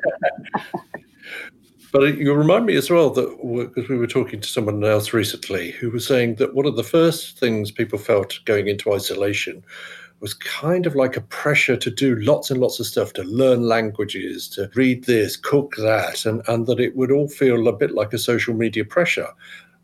but 1.93 2.17
you 2.17 2.33
remind 2.33 2.67
me 2.67 2.77
as 2.77 2.91
well 2.91 3.11
that 3.11 3.71
because 3.75 3.89
we 3.89 3.99
were 3.99 4.07
talking 4.07 4.41
to 4.41 4.49
someone 4.49 4.83
else 4.85 5.13
recently 5.13 5.73
who 5.73 5.91
was 5.91 6.07
saying 6.07 6.37
that 6.37 6.55
one 6.55 6.67
of 6.67 6.77
the 6.77 6.85
first 6.85 7.39
things 7.39 7.71
people 7.71 7.99
felt 7.99 8.39
going 8.45 8.69
into 8.69 8.93
isolation 8.93 9.63
was 10.21 10.35
kind 10.35 10.87
of 10.87 10.95
like 10.95 11.17
a 11.17 11.21
pressure 11.21 11.77
to 11.77 11.91
do 11.91 12.17
lots 12.17 12.51
and 12.51 12.61
lots 12.61 12.81
of 12.81 12.87
stuff, 12.87 13.13
to 13.15 13.23
learn 13.25 13.63
languages, 13.63 14.49
to 14.49 14.71
read 14.75 15.05
this, 15.05 15.37
cook 15.37 15.75
that, 15.77 16.25
and, 16.25 16.43
and 16.49 16.67
that 16.67 16.81
it 16.81 16.97
would 16.97 17.13
all 17.13 17.29
feel 17.29 17.69
a 17.69 17.73
bit 17.73 17.93
like 17.93 18.13
a 18.13 18.19
social 18.19 18.55
media 18.55 18.85
pressure. 18.85 19.29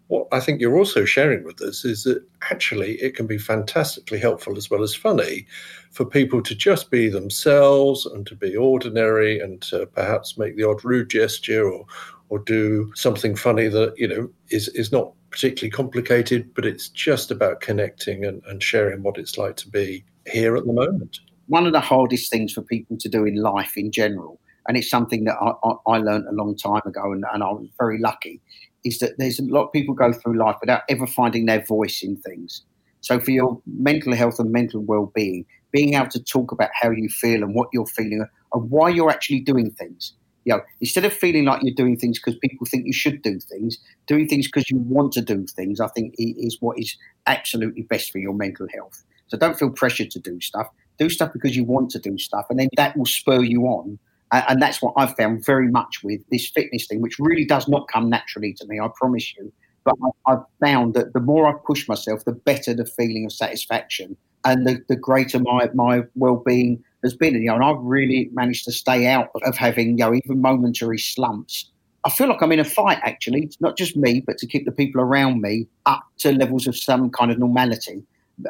What 0.08 0.28
I 0.32 0.40
think 0.40 0.60
you're 0.60 0.76
also 0.76 1.04
sharing 1.04 1.44
with 1.44 1.60
us 1.62 1.84
is 1.84 2.04
that 2.04 2.22
actually 2.50 2.94
it 2.96 3.14
can 3.14 3.26
be 3.26 3.38
fantastically 3.38 4.18
helpful 4.18 4.56
as 4.56 4.70
well 4.70 4.82
as 4.82 4.94
funny 4.94 5.46
for 5.90 6.04
people 6.04 6.42
to 6.42 6.54
just 6.54 6.90
be 6.90 7.08
themselves 7.08 8.04
and 8.04 8.26
to 8.26 8.34
be 8.34 8.56
ordinary 8.56 9.40
and 9.40 9.62
to 9.62 9.86
perhaps 9.86 10.36
make 10.36 10.56
the 10.56 10.68
odd 10.68 10.84
rude 10.84 11.08
gesture 11.08 11.66
or 11.66 11.86
or 12.28 12.38
do 12.38 12.90
something 12.94 13.36
funny 13.36 13.68
that 13.68 13.94
you 13.98 14.08
know 14.08 14.28
is 14.48 14.68
is 14.68 14.90
not 14.90 15.12
particularly 15.32 15.70
complicated, 15.70 16.54
but 16.54 16.64
it's 16.64 16.88
just 16.88 17.30
about 17.30 17.60
connecting 17.60 18.24
and, 18.24 18.42
and 18.46 18.62
sharing 18.62 19.02
what 19.02 19.18
it's 19.18 19.36
like 19.36 19.56
to 19.56 19.68
be 19.68 20.04
here 20.30 20.56
at 20.56 20.66
the 20.66 20.72
moment. 20.72 21.18
One 21.48 21.66
of 21.66 21.72
the 21.72 21.80
hardest 21.80 22.30
things 22.30 22.52
for 22.52 22.62
people 22.62 22.96
to 22.98 23.08
do 23.08 23.24
in 23.24 23.36
life 23.36 23.76
in 23.76 23.90
general, 23.90 24.38
and 24.68 24.76
it's 24.76 24.88
something 24.88 25.24
that 25.24 25.36
I, 25.40 25.52
I, 25.64 25.94
I 25.94 25.98
learned 25.98 26.28
a 26.28 26.32
long 26.32 26.56
time 26.56 26.82
ago, 26.86 27.12
and, 27.12 27.24
and 27.32 27.42
I 27.42 27.48
was 27.48 27.68
very 27.78 27.98
lucky, 27.98 28.40
is 28.84 28.98
that 29.00 29.18
there's 29.18 29.40
a 29.40 29.44
lot 29.44 29.64
of 29.64 29.72
people 29.72 29.94
go 29.94 30.12
through 30.12 30.38
life 30.38 30.56
without 30.60 30.82
ever 30.88 31.06
finding 31.06 31.46
their 31.46 31.64
voice 31.64 32.02
in 32.02 32.16
things. 32.18 32.62
So 33.00 33.18
for 33.18 33.32
your 33.32 33.60
mental 33.66 34.14
health 34.14 34.38
and 34.38 34.52
mental 34.52 34.80
well-being, 34.80 35.44
being 35.72 35.94
able 35.94 36.10
to 36.10 36.22
talk 36.22 36.52
about 36.52 36.70
how 36.72 36.90
you 36.90 37.08
feel 37.08 37.42
and 37.42 37.54
what 37.54 37.68
you're 37.72 37.86
feeling 37.86 38.24
and 38.52 38.70
why 38.70 38.90
you're 38.90 39.10
actually 39.10 39.40
doing 39.40 39.70
things. 39.70 40.12
You 40.44 40.56
know, 40.56 40.62
instead 40.80 41.04
of 41.04 41.12
feeling 41.12 41.44
like 41.44 41.62
you're 41.62 41.74
doing 41.74 41.96
things 41.96 42.18
because 42.18 42.38
people 42.38 42.66
think 42.66 42.86
you 42.86 42.92
should 42.92 43.22
do 43.22 43.38
things, 43.38 43.78
doing 44.06 44.26
things 44.26 44.48
because 44.48 44.70
you 44.70 44.78
want 44.78 45.12
to 45.12 45.22
do 45.22 45.46
things, 45.46 45.80
I 45.80 45.88
think 45.88 46.14
is 46.18 46.56
what 46.60 46.78
is 46.78 46.96
absolutely 47.26 47.82
best 47.82 48.10
for 48.10 48.18
your 48.18 48.34
mental 48.34 48.66
health. 48.74 49.04
So 49.28 49.38
don't 49.38 49.58
feel 49.58 49.70
pressured 49.70 50.10
to 50.12 50.18
do 50.18 50.40
stuff. 50.40 50.68
Do 50.98 51.08
stuff 51.08 51.32
because 51.32 51.56
you 51.56 51.64
want 51.64 51.90
to 51.90 51.98
do 51.98 52.18
stuff, 52.18 52.46
and 52.50 52.58
then 52.58 52.68
that 52.76 52.96
will 52.96 53.06
spur 53.06 53.42
you 53.42 53.62
on. 53.62 53.98
And 54.30 54.62
that's 54.62 54.80
what 54.80 54.94
I've 54.96 55.14
found 55.16 55.44
very 55.44 55.68
much 55.68 56.02
with 56.02 56.20
this 56.30 56.48
fitness 56.48 56.86
thing, 56.86 57.02
which 57.02 57.18
really 57.18 57.44
does 57.44 57.68
not 57.68 57.86
come 57.88 58.08
naturally 58.08 58.54
to 58.54 58.66
me, 58.66 58.80
I 58.80 58.88
promise 58.96 59.34
you. 59.36 59.52
But 59.84 59.94
I've 60.26 60.44
found 60.60 60.94
that 60.94 61.12
the 61.12 61.20
more 61.20 61.46
I 61.46 61.58
push 61.66 61.86
myself, 61.86 62.24
the 62.24 62.32
better 62.32 62.72
the 62.72 62.86
feeling 62.86 63.26
of 63.26 63.32
satisfaction 63.32 64.16
and 64.44 64.66
the, 64.66 64.82
the 64.88 64.96
greater 64.96 65.38
my, 65.38 65.68
my 65.74 66.02
well 66.14 66.42
being 66.46 66.82
has 67.02 67.14
been. 67.14 67.34
You 67.34 67.48
know, 67.48 67.54
and 67.56 67.64
I've 67.64 67.80
really 67.80 68.30
managed 68.32 68.64
to 68.64 68.72
stay 68.72 69.06
out 69.06 69.30
of 69.44 69.56
having, 69.56 69.98
you 69.98 70.04
know, 70.04 70.14
even 70.14 70.40
momentary 70.40 70.98
slumps. 70.98 71.70
I 72.04 72.10
feel 72.10 72.28
like 72.28 72.42
I'm 72.42 72.52
in 72.52 72.58
a 72.58 72.64
fight, 72.64 72.98
actually. 73.02 73.42
It's 73.42 73.60
not 73.60 73.76
just 73.76 73.96
me, 73.96 74.22
but 74.26 74.38
to 74.38 74.46
keep 74.46 74.64
the 74.64 74.72
people 74.72 75.00
around 75.00 75.40
me 75.40 75.68
up 75.86 76.02
to 76.18 76.32
levels 76.32 76.66
of 76.66 76.76
some 76.76 77.10
kind 77.10 77.30
of 77.30 77.38
normality. 77.38 78.02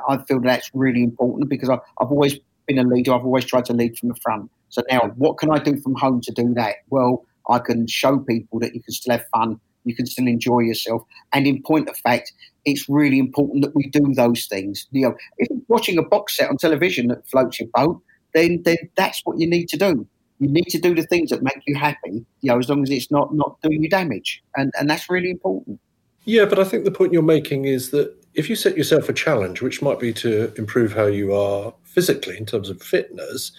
I 0.08 0.18
feel 0.24 0.40
that's 0.40 0.70
really 0.72 1.02
important 1.02 1.50
because 1.50 1.68
I've, 1.68 1.80
I've 2.00 2.10
always 2.10 2.38
been 2.66 2.78
a 2.78 2.84
leader. 2.84 3.12
I've 3.12 3.24
always 3.24 3.44
tried 3.44 3.66
to 3.66 3.74
lead 3.74 3.98
from 3.98 4.08
the 4.08 4.14
front. 4.16 4.50
So 4.70 4.82
now, 4.90 5.12
what 5.16 5.36
can 5.36 5.50
I 5.50 5.58
do 5.58 5.76
from 5.80 5.94
home 5.96 6.22
to 6.22 6.32
do 6.32 6.54
that? 6.54 6.76
Well, 6.88 7.26
I 7.50 7.58
can 7.58 7.86
show 7.86 8.18
people 8.18 8.58
that 8.60 8.74
you 8.74 8.82
can 8.82 8.94
still 8.94 9.12
have 9.12 9.26
fun, 9.34 9.60
you 9.84 9.94
can 9.94 10.06
still 10.06 10.26
enjoy 10.26 10.60
yourself. 10.60 11.02
And 11.32 11.46
in 11.46 11.62
point 11.62 11.88
of 11.88 11.96
fact, 11.98 12.32
it's 12.64 12.88
really 12.88 13.18
important 13.18 13.62
that 13.64 13.74
we 13.74 13.88
do 13.88 14.14
those 14.14 14.46
things. 14.46 14.86
You 14.92 15.08
know, 15.08 15.14
if 15.38 15.48
you're 15.50 15.58
watching 15.68 15.98
a 15.98 16.02
box 16.02 16.36
set 16.36 16.48
on 16.48 16.56
television 16.56 17.08
that 17.08 17.28
floats 17.28 17.58
your 17.60 17.68
boat, 17.74 18.00
then 18.34 18.62
then 18.64 18.76
that's 18.96 19.20
what 19.24 19.38
you 19.38 19.48
need 19.48 19.68
to 19.68 19.76
do. 19.76 20.06
You 20.38 20.48
need 20.48 20.66
to 20.70 20.80
do 20.80 20.94
the 20.94 21.02
things 21.02 21.30
that 21.30 21.42
make 21.42 21.62
you 21.66 21.76
happy, 21.76 22.24
you 22.40 22.50
know, 22.50 22.58
as 22.58 22.68
long 22.68 22.82
as 22.82 22.90
it's 22.90 23.10
not 23.10 23.34
not 23.34 23.60
doing 23.62 23.82
you 23.82 23.88
damage. 23.88 24.42
And 24.56 24.72
and 24.78 24.88
that's 24.90 25.08
really 25.08 25.30
important. 25.30 25.80
Yeah, 26.24 26.44
but 26.44 26.58
I 26.58 26.64
think 26.64 26.84
the 26.84 26.90
point 26.90 27.12
you're 27.12 27.22
making 27.22 27.64
is 27.64 27.90
that 27.90 28.14
if 28.34 28.48
you 28.48 28.56
set 28.56 28.76
yourself 28.76 29.08
a 29.08 29.12
challenge, 29.12 29.60
which 29.60 29.82
might 29.82 29.98
be 29.98 30.12
to 30.14 30.52
improve 30.56 30.92
how 30.94 31.06
you 31.06 31.34
are 31.34 31.74
physically 31.84 32.36
in 32.36 32.46
terms 32.46 32.70
of 32.70 32.80
fitness, 32.80 33.52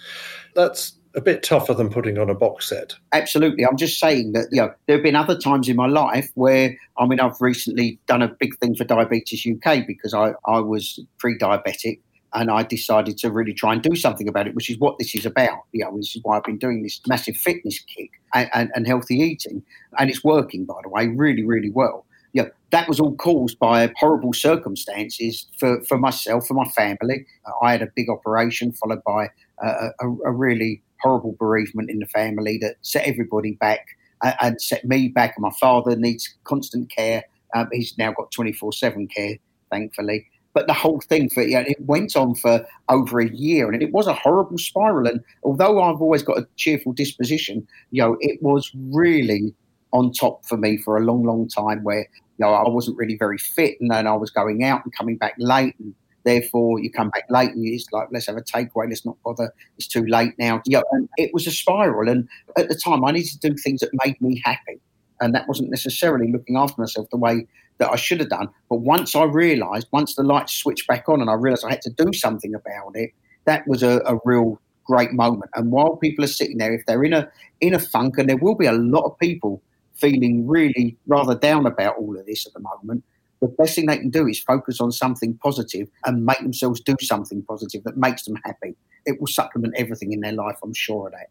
that's 0.54 0.94
a 1.14 1.20
bit 1.20 1.42
tougher 1.42 1.74
than 1.74 1.90
putting 1.90 2.18
on 2.18 2.28
a 2.28 2.34
box 2.34 2.68
set. 2.68 2.94
Absolutely. 3.12 3.64
I'm 3.64 3.76
just 3.76 4.00
saying 4.00 4.32
that, 4.32 4.48
you 4.50 4.60
know, 4.60 4.72
there 4.86 4.96
have 4.96 5.04
been 5.04 5.14
other 5.14 5.38
times 5.38 5.68
in 5.68 5.76
my 5.76 5.86
life 5.86 6.28
where, 6.34 6.76
I 6.98 7.06
mean, 7.06 7.20
I've 7.20 7.40
recently 7.40 7.98
done 8.06 8.22
a 8.22 8.28
big 8.28 8.58
thing 8.58 8.74
for 8.74 8.84
Diabetes 8.84 9.46
UK 9.46 9.86
because 9.86 10.12
I, 10.12 10.32
I 10.46 10.58
was 10.58 10.98
pre 11.18 11.38
diabetic 11.38 12.00
and 12.34 12.50
I 12.50 12.62
decided 12.62 13.16
to 13.18 13.30
really 13.30 13.54
try 13.54 13.72
and 13.72 13.82
do 13.82 13.94
something 13.94 14.28
about 14.28 14.46
it, 14.46 14.54
which 14.54 14.70
is 14.70 14.78
what 14.78 14.98
this 14.98 15.14
is 15.14 15.24
about. 15.24 15.60
You 15.72 15.84
know, 15.84 15.96
this 15.96 16.14
is 16.16 16.20
why 16.22 16.36
I've 16.36 16.44
been 16.44 16.58
doing 16.58 16.82
this 16.82 17.00
massive 17.06 17.36
fitness 17.36 17.78
kick 17.78 18.10
and, 18.34 18.50
and, 18.54 18.70
and 18.74 18.86
healthy 18.86 19.16
eating. 19.16 19.62
And 19.98 20.10
it's 20.10 20.24
working, 20.24 20.64
by 20.64 20.80
the 20.82 20.88
way, 20.88 21.06
really, 21.08 21.44
really 21.44 21.70
well 21.70 22.04
know, 22.42 22.50
that 22.70 22.88
was 22.88 23.00
all 23.00 23.14
caused 23.16 23.58
by 23.58 23.92
horrible 23.96 24.32
circumstances 24.32 25.46
for, 25.58 25.82
for 25.84 25.98
myself, 25.98 26.46
for 26.46 26.54
my 26.54 26.68
family. 26.70 27.26
I 27.62 27.72
had 27.72 27.82
a 27.82 27.88
big 27.94 28.08
operation 28.08 28.72
followed 28.72 29.02
by 29.04 29.30
a, 29.62 29.90
a, 30.00 30.08
a 30.26 30.32
really 30.32 30.82
horrible 31.00 31.36
bereavement 31.38 31.90
in 31.90 31.98
the 31.98 32.06
family 32.06 32.58
that 32.62 32.76
set 32.82 33.06
everybody 33.06 33.52
back 33.52 33.86
and 34.22 34.60
set 34.60 34.84
me 34.84 35.08
back. 35.08 35.34
And 35.36 35.42
my 35.42 35.52
father 35.60 35.96
needs 35.96 36.34
constant 36.44 36.90
care. 36.90 37.24
Um, 37.54 37.68
he's 37.72 37.96
now 37.98 38.12
got 38.12 38.32
24 38.32 38.72
7 38.72 39.06
care, 39.08 39.36
thankfully. 39.70 40.26
But 40.54 40.68
the 40.68 40.72
whole 40.72 41.00
thing 41.00 41.28
for 41.28 41.42
you 41.42 41.56
know, 41.56 41.64
it 41.66 41.80
went 41.80 42.16
on 42.16 42.36
for 42.36 42.64
over 42.88 43.20
a 43.20 43.28
year, 43.28 43.70
and 43.70 43.82
it 43.82 43.92
was 43.92 44.06
a 44.06 44.14
horrible 44.14 44.56
spiral. 44.56 45.08
And 45.08 45.20
although 45.42 45.82
I've 45.82 46.00
always 46.00 46.22
got 46.22 46.38
a 46.38 46.46
cheerful 46.56 46.92
disposition, 46.92 47.66
you 47.90 48.02
know, 48.02 48.16
it 48.20 48.40
was 48.40 48.70
really 48.74 49.52
on 49.92 50.12
top 50.12 50.44
for 50.44 50.56
me 50.56 50.78
for 50.78 50.96
a 50.96 51.04
long, 51.04 51.24
long 51.24 51.48
time. 51.48 51.82
Where 51.82 52.06
you 52.38 52.46
know, 52.46 52.54
I 52.54 52.68
wasn't 52.68 52.96
really 52.96 53.16
very 53.16 53.38
fit, 53.38 53.76
and 53.80 53.90
then 53.90 54.06
I 54.06 54.14
was 54.14 54.30
going 54.30 54.64
out 54.64 54.84
and 54.84 54.94
coming 54.96 55.16
back 55.16 55.34
late, 55.38 55.74
and 55.80 55.92
therefore 56.24 56.80
you 56.80 56.90
come 56.90 57.10
back 57.10 57.24
late, 57.30 57.50
and 57.50 57.66
it's 57.66 57.86
like, 57.92 58.08
let's 58.12 58.26
have 58.26 58.36
a 58.36 58.42
takeaway, 58.42 58.88
let's 58.88 59.04
not 59.04 59.16
bother, 59.24 59.52
it's 59.76 59.88
too 59.88 60.06
late 60.06 60.34
now. 60.38 60.62
You 60.66 60.78
know, 60.78 60.84
and 60.92 61.08
it 61.16 61.34
was 61.34 61.48
a 61.48 61.50
spiral, 61.50 62.08
and 62.08 62.28
at 62.56 62.68
the 62.68 62.76
time, 62.76 63.04
I 63.04 63.10
needed 63.10 63.40
to 63.40 63.50
do 63.50 63.56
things 63.56 63.80
that 63.80 63.90
made 64.04 64.20
me 64.20 64.40
happy. 64.44 64.80
And 65.20 65.34
that 65.34 65.46
wasn't 65.46 65.70
necessarily 65.70 66.30
looking 66.30 66.56
after 66.56 66.80
myself 66.80 67.08
the 67.10 67.16
way 67.16 67.46
that 67.78 67.90
I 67.90 67.96
should 67.96 68.20
have 68.20 68.28
done. 68.28 68.48
But 68.68 68.80
once 68.80 69.14
I 69.14 69.24
realised, 69.24 69.88
once 69.92 70.14
the 70.14 70.22
lights 70.22 70.54
switched 70.54 70.86
back 70.86 71.08
on 71.08 71.20
and 71.20 71.30
I 71.30 71.34
realised 71.34 71.64
I 71.64 71.70
had 71.70 71.82
to 71.82 71.90
do 71.90 72.12
something 72.12 72.54
about 72.54 72.92
it, 72.94 73.10
that 73.46 73.66
was 73.66 73.82
a, 73.82 74.00
a 74.06 74.18
real 74.24 74.60
great 74.86 75.12
moment. 75.12 75.50
And 75.54 75.72
while 75.72 75.96
people 75.96 76.24
are 76.24 76.28
sitting 76.28 76.58
there, 76.58 76.74
if 76.74 76.84
they're 76.86 77.04
in 77.04 77.12
a 77.12 77.28
in 77.60 77.74
a 77.74 77.78
funk, 77.78 78.18
and 78.18 78.28
there 78.28 78.36
will 78.36 78.54
be 78.54 78.66
a 78.66 78.72
lot 78.72 79.04
of 79.04 79.18
people 79.18 79.62
feeling 79.94 80.46
really 80.46 80.96
rather 81.06 81.34
down 81.34 81.66
about 81.66 81.96
all 81.96 82.18
of 82.18 82.26
this 82.26 82.46
at 82.46 82.52
the 82.52 82.60
moment, 82.60 83.04
the 83.40 83.48
best 83.48 83.74
thing 83.74 83.86
they 83.86 83.98
can 83.98 84.10
do 84.10 84.26
is 84.26 84.40
focus 84.40 84.80
on 84.80 84.90
something 84.92 85.38
positive 85.42 85.88
and 86.06 86.24
make 86.24 86.38
themselves 86.38 86.80
do 86.80 86.96
something 87.00 87.42
positive 87.42 87.84
that 87.84 87.96
makes 87.96 88.24
them 88.24 88.36
happy. 88.44 88.74
It 89.06 89.20
will 89.20 89.26
supplement 89.26 89.74
everything 89.76 90.12
in 90.12 90.20
their 90.20 90.32
life, 90.32 90.56
I'm 90.62 90.74
sure 90.74 91.06
of 91.06 91.12
that. 91.12 91.28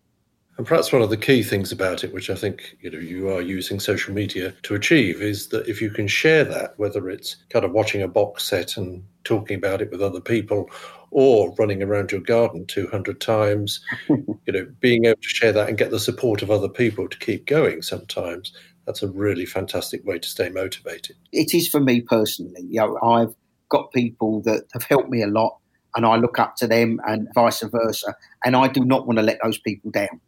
And 0.57 0.67
perhaps 0.67 0.93
one 0.93 1.01
of 1.01 1.09
the 1.09 1.17
key 1.17 1.41
things 1.41 1.71
about 1.71 2.03
it, 2.03 2.13
which 2.13 2.29
I 2.29 2.35
think 2.35 2.77
you 2.79 2.91
know 2.91 2.99
you 2.99 3.29
are 3.29 3.41
using 3.41 3.79
social 3.79 4.13
media 4.13 4.53
to 4.63 4.75
achieve, 4.75 5.21
is 5.21 5.47
that 5.47 5.67
if 5.67 5.81
you 5.81 5.89
can 5.89 6.07
share 6.07 6.43
that, 6.43 6.77
whether 6.77 7.09
it's 7.09 7.37
kind 7.49 7.65
of 7.65 7.71
watching 7.71 8.01
a 8.03 8.07
box 8.07 8.43
set 8.43 8.77
and 8.77 9.03
talking 9.23 9.57
about 9.57 9.81
it 9.81 9.91
with 9.91 10.01
other 10.01 10.21
people, 10.21 10.69
or 11.09 11.53
running 11.57 11.81
around 11.81 12.11
your 12.11 12.21
garden 12.21 12.65
200 12.67 13.19
times, 13.19 13.83
you 14.09 14.37
know, 14.47 14.67
being 14.79 15.05
able 15.05 15.21
to 15.21 15.29
share 15.29 15.51
that 15.51 15.69
and 15.69 15.77
get 15.77 15.91
the 15.91 15.99
support 15.99 16.41
of 16.41 16.51
other 16.51 16.69
people 16.69 17.07
to 17.07 17.17
keep 17.17 17.45
going 17.45 17.81
sometimes, 17.81 18.51
that's 18.85 19.03
a 19.03 19.07
really 19.11 19.45
fantastic 19.45 20.03
way 20.05 20.19
to 20.19 20.27
stay 20.27 20.49
motivated. 20.49 21.15
It 21.31 21.53
is 21.53 21.67
for 21.67 21.79
me 21.79 22.01
personally. 22.01 22.61
You 22.67 22.81
know, 22.81 22.99
I've 23.01 23.33
got 23.69 23.91
people 23.91 24.41
that 24.41 24.65
have 24.73 24.83
helped 24.83 25.09
me 25.09 25.23
a 25.23 25.27
lot 25.27 25.57
and 25.95 26.05
I 26.05 26.17
look 26.17 26.39
up 26.39 26.55
to 26.57 26.67
them 26.67 26.99
and 27.05 27.27
vice 27.33 27.61
versa. 27.61 28.15
And 28.43 28.55
I 28.55 28.67
do 28.67 28.83
not 28.83 29.07
want 29.07 29.17
to 29.19 29.23
let 29.23 29.39
those 29.43 29.59
people 29.59 29.91
down. 29.91 30.19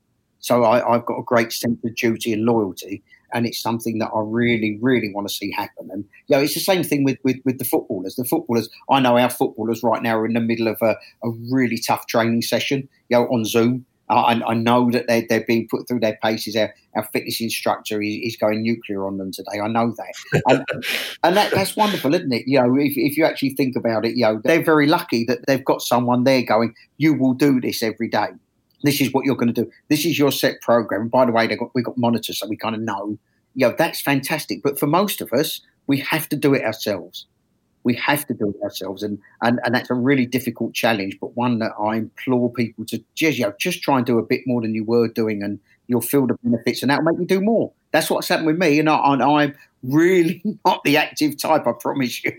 So 0.45 0.63
I, 0.63 0.77
have 0.91 1.07
got 1.07 1.17
a 1.17 1.23
great 1.23 1.51
sense 1.51 1.83
of 1.83 1.95
duty 1.95 2.31
and 2.31 2.45
loyalty, 2.45 3.01
and 3.33 3.47
it's 3.47 3.59
something 3.59 3.97
that 3.97 4.11
I 4.15 4.21
really, 4.23 4.77
really 4.79 5.11
want 5.11 5.27
to 5.27 5.33
see 5.33 5.51
happen. 5.51 5.89
And 5.91 6.05
you 6.27 6.35
know, 6.35 6.43
it's 6.43 6.53
the 6.53 6.59
same 6.59 6.83
thing 6.83 7.03
with, 7.03 7.17
with, 7.23 7.37
with 7.45 7.57
the 7.57 7.65
footballers. 7.65 8.15
The 8.15 8.25
footballers, 8.25 8.69
I 8.91 8.99
know 8.99 9.17
our 9.17 9.31
footballers 9.31 9.81
right 9.81 10.03
now 10.03 10.19
are 10.19 10.25
in 10.27 10.33
the 10.33 10.39
middle 10.39 10.67
of 10.67 10.77
a, 10.83 10.97
a 11.23 11.31
really 11.49 11.79
tough 11.79 12.05
training 12.05 12.43
session, 12.43 12.87
you 13.09 13.17
know, 13.17 13.23
on 13.23 13.43
Zoom. 13.45 13.87
I, 14.07 14.39
I, 14.45 14.53
know 14.53 14.91
that 14.91 15.07
they're, 15.07 15.25
they're 15.27 15.45
being 15.47 15.67
put 15.67 15.87
through 15.87 16.01
their 16.01 16.19
paces. 16.21 16.55
Our, 16.55 16.71
our 16.95 17.05
fitness 17.11 17.41
instructor 17.41 17.99
is, 18.03 18.15
is, 18.21 18.37
going 18.37 18.61
nuclear 18.61 19.07
on 19.07 19.17
them 19.17 19.31
today. 19.31 19.59
I 19.59 19.67
know 19.67 19.95
that. 19.97 20.43
And, 20.47 20.63
and 21.23 21.35
that, 21.35 21.51
that's 21.55 21.75
wonderful, 21.75 22.13
isn't 22.13 22.31
it? 22.31 22.43
You 22.45 22.61
know, 22.61 22.75
if, 22.75 22.93
if 22.95 23.17
you 23.17 23.25
actually 23.25 23.55
think 23.55 23.75
about 23.75 24.05
it, 24.05 24.15
you 24.15 24.25
know, 24.25 24.39
they're 24.43 24.63
very 24.63 24.85
lucky 24.85 25.23
that 25.23 25.47
they've 25.47 25.65
got 25.65 25.81
someone 25.81 26.23
there 26.23 26.43
going, 26.43 26.75
you 26.97 27.15
will 27.15 27.33
do 27.33 27.59
this 27.59 27.81
every 27.81 28.07
day 28.07 28.27
this 28.85 29.01
is 29.01 29.11
what 29.13 29.25
you're 29.25 29.35
going 29.35 29.53
to 29.53 29.63
do. 29.63 29.71
This 29.89 30.05
is 30.05 30.17
your 30.17 30.31
set 30.31 30.61
program. 30.61 31.03
And 31.03 31.11
by 31.11 31.25
the 31.25 31.31
way, 31.31 31.47
got, 31.47 31.71
we've 31.73 31.85
got 31.85 31.97
monitors, 31.97 32.39
so 32.39 32.47
we 32.47 32.57
kind 32.57 32.75
of 32.75 32.81
know. 32.81 33.17
Know, 33.55 33.73
that's 33.77 34.01
fantastic. 34.01 34.61
But 34.63 34.77
for 34.77 34.87
most 34.87 35.21
of 35.21 35.31
us, 35.31 35.61
we 35.87 35.99
have 35.99 36.27
to 36.29 36.35
do 36.35 36.53
it 36.53 36.63
ourselves. 36.63 37.25
We 37.83 37.95
have 37.95 38.25
to 38.27 38.33
do 38.33 38.49
it 38.49 38.63
ourselves, 38.63 39.03
and, 39.03 39.19
and, 39.43 39.59
and 39.63 39.75
that's 39.75 39.91
a 39.91 39.93
really 39.93 40.25
difficult 40.25 40.73
challenge, 40.73 41.19
but 41.21 41.37
one 41.37 41.59
that 41.59 41.73
I 41.79 41.97
implore 41.97 42.51
people 42.51 42.83
to 42.85 43.03
just 43.13 43.37
you 43.37 43.45
know, 43.45 43.53
just 43.59 43.83
try 43.83 43.97
and 43.97 44.05
do 44.05 44.17
a 44.17 44.23
bit 44.23 44.41
more 44.47 44.59
than 44.59 44.73
you 44.73 44.83
were 44.83 45.07
doing, 45.07 45.43
and 45.43 45.59
you'll 45.85 46.01
feel 46.01 46.25
the 46.25 46.33
benefits, 46.41 46.81
and 46.81 46.89
that'll 46.89 47.03
make 47.03 47.19
you 47.19 47.27
do 47.27 47.41
more. 47.41 47.71
That's 47.91 48.09
what's 48.09 48.27
happened 48.27 48.47
with 48.47 48.57
me, 48.57 48.79
and, 48.79 48.89
I, 48.89 49.13
and 49.13 49.21
I'm 49.21 49.55
really 49.83 50.41
not 50.65 50.83
the 50.83 50.97
active 50.97 51.37
type, 51.37 51.67
I 51.67 51.73
promise 51.73 52.23
you. 52.23 52.33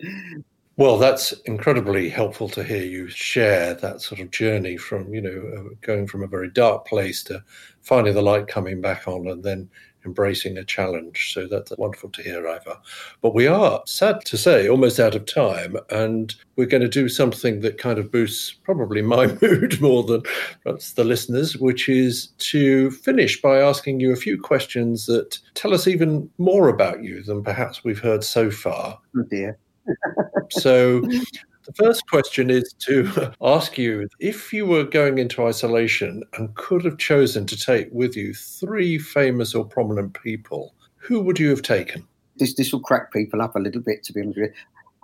Well, 0.78 0.96
that's 0.96 1.32
incredibly 1.46 2.08
helpful 2.08 2.48
to 2.50 2.62
hear 2.62 2.84
you 2.84 3.08
share 3.08 3.74
that 3.74 4.00
sort 4.00 4.20
of 4.20 4.30
journey 4.30 4.76
from, 4.76 5.12
you 5.12 5.20
know, 5.20 5.52
uh, 5.56 5.74
going 5.80 6.06
from 6.06 6.22
a 6.22 6.28
very 6.28 6.48
dark 6.48 6.86
place 6.86 7.24
to 7.24 7.42
finding 7.82 8.14
the 8.14 8.22
light 8.22 8.46
coming 8.46 8.80
back 8.80 9.08
on 9.08 9.26
and 9.26 9.42
then 9.42 9.68
embracing 10.06 10.56
a 10.56 10.64
challenge. 10.64 11.32
So 11.34 11.48
that's 11.48 11.76
wonderful 11.76 12.10
to 12.10 12.22
hear, 12.22 12.46
Ivor. 12.46 12.76
But 13.22 13.34
we 13.34 13.48
are, 13.48 13.82
sad 13.86 14.24
to 14.26 14.38
say, 14.38 14.68
almost 14.68 15.00
out 15.00 15.16
of 15.16 15.26
time. 15.26 15.76
And 15.90 16.32
we're 16.54 16.66
going 16.66 16.84
to 16.84 16.88
do 16.88 17.08
something 17.08 17.58
that 17.62 17.78
kind 17.78 17.98
of 17.98 18.12
boosts 18.12 18.52
probably 18.62 19.02
my 19.02 19.26
mood 19.42 19.80
more 19.80 20.04
than 20.04 20.22
perhaps 20.62 20.92
the 20.92 21.02
listeners, 21.02 21.56
which 21.56 21.88
is 21.88 22.28
to 22.38 22.92
finish 22.92 23.42
by 23.42 23.58
asking 23.58 23.98
you 23.98 24.12
a 24.12 24.16
few 24.16 24.40
questions 24.40 25.06
that 25.06 25.40
tell 25.54 25.74
us 25.74 25.88
even 25.88 26.30
more 26.38 26.68
about 26.68 27.02
you 27.02 27.24
than 27.24 27.42
perhaps 27.42 27.82
we've 27.82 27.98
heard 27.98 28.22
so 28.22 28.48
far. 28.48 29.00
Oh 29.16 29.24
dear 29.28 29.58
so 30.50 31.02
the 31.68 31.84
first 31.84 32.08
question 32.08 32.48
is 32.48 32.72
to 32.80 33.30
ask 33.42 33.76
you 33.76 34.08
if 34.20 34.54
you 34.54 34.64
were 34.64 34.84
going 34.84 35.18
into 35.18 35.44
isolation 35.44 36.22
and 36.34 36.54
could 36.54 36.82
have 36.84 36.96
chosen 36.96 37.46
to 37.46 37.58
take 37.58 37.88
with 37.92 38.16
you 38.16 38.32
three 38.32 38.98
famous 38.98 39.54
or 39.54 39.66
prominent 39.66 40.14
people, 40.22 40.74
who 40.96 41.20
would 41.20 41.38
you 41.38 41.50
have 41.50 41.60
taken? 41.60 42.08
This 42.36 42.54
this 42.54 42.72
will 42.72 42.80
crack 42.80 43.12
people 43.12 43.42
up 43.42 43.54
a 43.54 43.58
little 43.58 43.82
bit, 43.82 44.02
to 44.04 44.14
be 44.14 44.22
honest 44.22 44.38
with 44.38 44.48
you. 44.48 44.54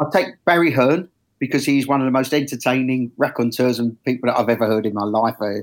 I'll 0.01 0.11
take 0.11 0.29
Barry 0.47 0.71
Hearn 0.71 1.09
because 1.39 1.67
he's 1.67 1.87
one 1.87 2.01
of 2.01 2.07
the 2.07 2.11
most 2.11 2.33
entertaining 2.33 3.13
raconteurs 3.19 3.79
and 3.79 4.03
people 4.05 4.31
that 4.31 4.39
I've 4.39 4.49
ever 4.49 4.67
heard 4.67 4.87
in 4.87 4.95
my 4.95 5.05
life. 5.05 5.37
A 5.43 5.63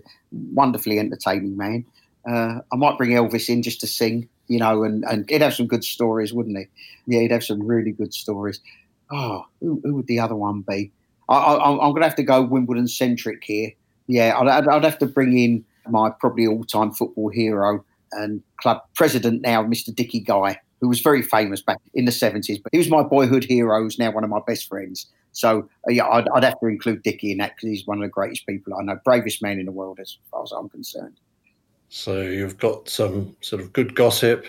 wonderfully 0.54 1.00
entertaining 1.00 1.58
man. 1.58 1.84
Uh, 2.30 2.60
I 2.72 2.76
might 2.76 3.00
bring 3.00 3.12
Elvis 3.12 3.50
in 3.50 3.64
just 3.64 3.82
to 3.82 3.88
sing, 3.88 4.30
you 4.48 4.60
know, 4.60 4.84
and, 4.84 5.04
and 5.06 5.28
he'd 5.28 5.42
have 5.42 5.56
some 5.56 5.66
good 5.66 5.84
stories, 5.84 6.32
wouldn't 6.32 6.56
he? 6.56 6.66
Yeah, 7.08 7.22
he'd 7.22 7.32
have 7.32 7.44
some 7.44 7.64
really 7.64 7.92
good 7.92 8.14
stories 8.14 8.60
oh, 9.12 9.46
who, 9.60 9.82
who 9.84 9.96
would 9.96 10.08
the 10.08 10.20
other 10.20 10.36
one 10.36 10.62
be? 10.62 10.92
I, 11.30 11.54
am 11.54 11.78
going 11.78 12.02
to 12.02 12.08
have 12.08 12.16
to 12.16 12.24
go 12.24 12.42
Wimbledon 12.42 12.88
centric 12.88 13.44
here. 13.44 13.72
Yeah, 14.08 14.38
I'd, 14.38 14.68
I'd, 14.68 14.84
have 14.84 14.98
to 15.00 15.06
bring 15.06 15.38
in 15.38 15.64
my 15.88 16.10
probably 16.10 16.48
all 16.48 16.64
time 16.64 16.92
football 16.92 17.30
hero 17.30 17.84
and 18.12 18.42
club 18.58 18.82
president 18.96 19.42
now, 19.42 19.64
Mr. 19.64 19.96
Dickie 19.96 20.20
Guy, 20.20 20.60
who 20.82 20.90
was 20.90 21.00
very 21.00 21.22
famous 21.22 21.62
back 21.62 21.78
in 21.94 22.06
the 22.06 22.12
70s. 22.12 22.62
But 22.62 22.74
he 22.74 22.78
was 22.78 22.90
my 22.90 23.04
boyhood 23.04 23.46
hero, 23.46 23.82
who's 23.82 23.98
now 23.98 24.12
one 24.12 24.24
of 24.24 24.30
my 24.30 24.42
best 24.46 24.68
friends. 24.68 25.08
So, 25.32 25.70
yeah, 25.88 26.08
I'd, 26.08 26.28
I'd, 26.36 26.44
have 26.44 26.60
to 26.60 26.68
include 26.68 27.04
Dickie 27.04 27.32
in 27.32 27.38
that 27.38 27.56
because 27.56 27.70
he's 27.70 27.88
one 27.88 28.00
of 28.00 28.02
the 28.02 28.10
greatest 28.10 28.46
people 28.46 28.74
I 28.78 28.84
know, 28.84 29.00
bravest 29.06 29.42
man 29.42 29.60
in 29.60 29.66
the 29.66 29.72
world 29.72 30.00
as 30.02 30.18
far 30.30 30.44
as 30.44 30.52
I'm 30.52 30.68
concerned. 30.68 31.18
So 31.88 32.22
you've 32.22 32.58
got 32.58 32.90
some 32.90 33.36
sort 33.42 33.62
of 33.62 33.72
good 33.74 33.96
gossip, 33.96 34.46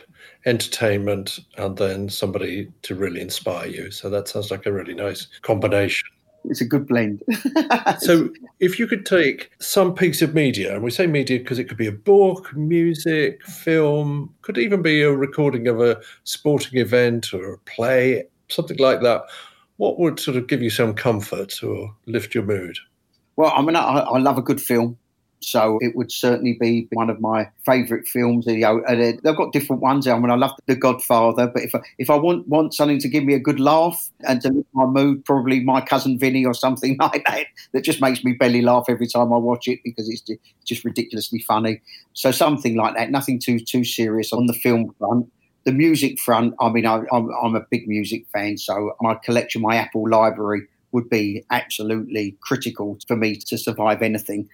entertainment, 0.46 1.38
and 1.56 1.76
then 1.76 2.08
somebody 2.08 2.70
to 2.82 2.94
really 2.94 3.20
inspire 3.20 3.66
you. 3.66 3.90
So 3.90 4.10
that 4.10 4.28
sounds 4.28 4.50
like 4.50 4.66
a 4.66 4.72
really 4.72 4.94
nice 4.94 5.26
combination. 5.42 6.08
It's 6.44 6.60
a 6.60 6.64
good 6.64 6.88
blend. 6.88 7.22
so, 8.00 8.28
if 8.58 8.78
you 8.78 8.88
could 8.88 9.06
take 9.06 9.52
some 9.60 9.94
piece 9.94 10.22
of 10.22 10.34
media, 10.34 10.74
and 10.74 10.82
we 10.82 10.90
say 10.90 11.06
media 11.06 11.38
because 11.38 11.60
it 11.60 11.68
could 11.68 11.76
be 11.76 11.86
a 11.86 11.92
book, 11.92 12.54
music, 12.56 13.44
film, 13.46 14.34
could 14.42 14.58
even 14.58 14.82
be 14.82 15.02
a 15.02 15.12
recording 15.12 15.68
of 15.68 15.80
a 15.80 16.00
sporting 16.24 16.80
event 16.80 17.32
or 17.32 17.54
a 17.54 17.58
play, 17.58 18.24
something 18.48 18.78
like 18.78 19.02
that, 19.02 19.22
what 19.76 19.98
would 19.98 20.18
sort 20.18 20.36
of 20.36 20.46
give 20.46 20.62
you 20.62 20.70
some 20.70 20.94
comfort 20.94 21.62
or 21.62 21.94
lift 22.06 22.34
your 22.34 22.44
mood? 22.44 22.76
Well, 23.36 23.52
I 23.54 23.62
mean, 23.62 23.76
I, 23.76 24.00
I 24.00 24.18
love 24.18 24.38
a 24.38 24.42
good 24.42 24.60
film. 24.60 24.98
So 25.44 25.78
it 25.80 25.96
would 25.96 26.10
certainly 26.12 26.56
be 26.58 26.88
one 26.92 27.10
of 27.10 27.20
my 27.20 27.48
favourite 27.64 28.06
films. 28.06 28.46
You 28.46 28.58
know, 28.58 28.82
they've 28.88 29.36
got 29.36 29.52
different 29.52 29.82
ones. 29.82 30.06
I 30.06 30.18
mean, 30.18 30.30
I 30.30 30.36
love 30.36 30.52
The 30.66 30.76
Godfather, 30.76 31.48
but 31.48 31.62
if 31.62 31.74
I, 31.74 31.80
if 31.98 32.10
I 32.10 32.16
want 32.16 32.48
want 32.48 32.74
something 32.74 32.98
to 33.00 33.08
give 33.08 33.24
me 33.24 33.34
a 33.34 33.38
good 33.38 33.60
laugh 33.60 34.10
and 34.26 34.40
to 34.42 34.48
lift 34.50 34.68
my 34.72 34.86
mood, 34.86 35.24
probably 35.24 35.60
My 35.60 35.80
Cousin 35.80 36.18
Vinny 36.18 36.44
or 36.44 36.54
something 36.54 36.96
like 37.00 37.24
that. 37.26 37.46
That 37.72 37.82
just 37.82 38.00
makes 38.00 38.24
me 38.24 38.32
belly 38.32 38.62
laugh 38.62 38.84
every 38.88 39.06
time 39.06 39.32
I 39.32 39.36
watch 39.36 39.68
it 39.68 39.80
because 39.84 40.08
it's 40.08 40.22
just 40.64 40.84
ridiculously 40.84 41.40
funny. 41.40 41.80
So 42.12 42.30
something 42.30 42.76
like 42.76 42.96
that. 42.96 43.10
Nothing 43.10 43.38
too 43.38 43.58
too 43.58 43.84
serious 43.84 44.32
on 44.32 44.46
the 44.46 44.54
film 44.54 44.94
front 44.98 45.30
the 45.64 45.72
music 45.72 46.18
front, 46.18 46.54
I 46.60 46.70
mean, 46.70 46.86
I, 46.86 47.02
am 47.12 47.54
a 47.54 47.60
big 47.70 47.86
music 47.86 48.26
fan, 48.32 48.58
so 48.58 48.96
my 49.00 49.14
collection, 49.14 49.62
my 49.62 49.76
Apple 49.76 50.08
library, 50.08 50.62
would 50.92 51.08
be 51.08 51.44
absolutely 51.50 52.36
critical 52.40 52.98
for 53.06 53.16
me 53.16 53.36
to 53.36 53.58
survive 53.58 54.02
anything. 54.02 54.48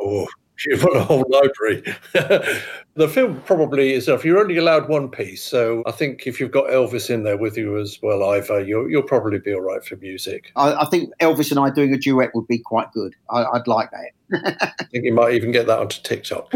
Oh, 0.00 0.26
you've 0.66 0.82
got 0.82 0.96
a 0.96 1.02
whole 1.02 1.24
library. 1.28 1.82
the 2.94 3.08
film 3.08 3.40
probably 3.46 3.94
is 3.94 4.08
enough. 4.08 4.24
You're 4.24 4.38
only 4.38 4.56
allowed 4.56 4.88
one 4.88 5.10
piece, 5.10 5.42
so 5.42 5.82
I 5.86 5.92
think 5.92 6.26
if 6.26 6.40
you've 6.40 6.50
got 6.50 6.66
Elvis 6.66 7.10
in 7.10 7.22
there 7.22 7.38
with 7.38 7.56
you 7.56 7.78
as 7.78 7.98
well, 8.02 8.28
Ivor, 8.28 8.60
you'll, 8.60 8.90
you'll 8.90 9.02
probably 9.02 9.38
be 9.38 9.54
all 9.54 9.62
right 9.62 9.84
for 9.84 9.96
music. 9.96 10.52
I, 10.56 10.74
I, 10.74 10.84
think 10.86 11.10
Elvis 11.20 11.50
and 11.50 11.60
I 11.60 11.70
doing 11.70 11.94
a 11.94 11.98
duet 11.98 12.30
would 12.34 12.46
be 12.46 12.58
quite 12.58 12.92
good. 12.92 13.14
I, 13.30 13.46
would 13.52 13.66
like 13.66 13.90
that. 13.90 14.72
I 14.78 14.84
think 14.84 15.04
you 15.04 15.14
might 15.14 15.34
even 15.34 15.52
get 15.52 15.66
that 15.66 15.78
onto 15.78 16.02
TikTok. 16.02 16.52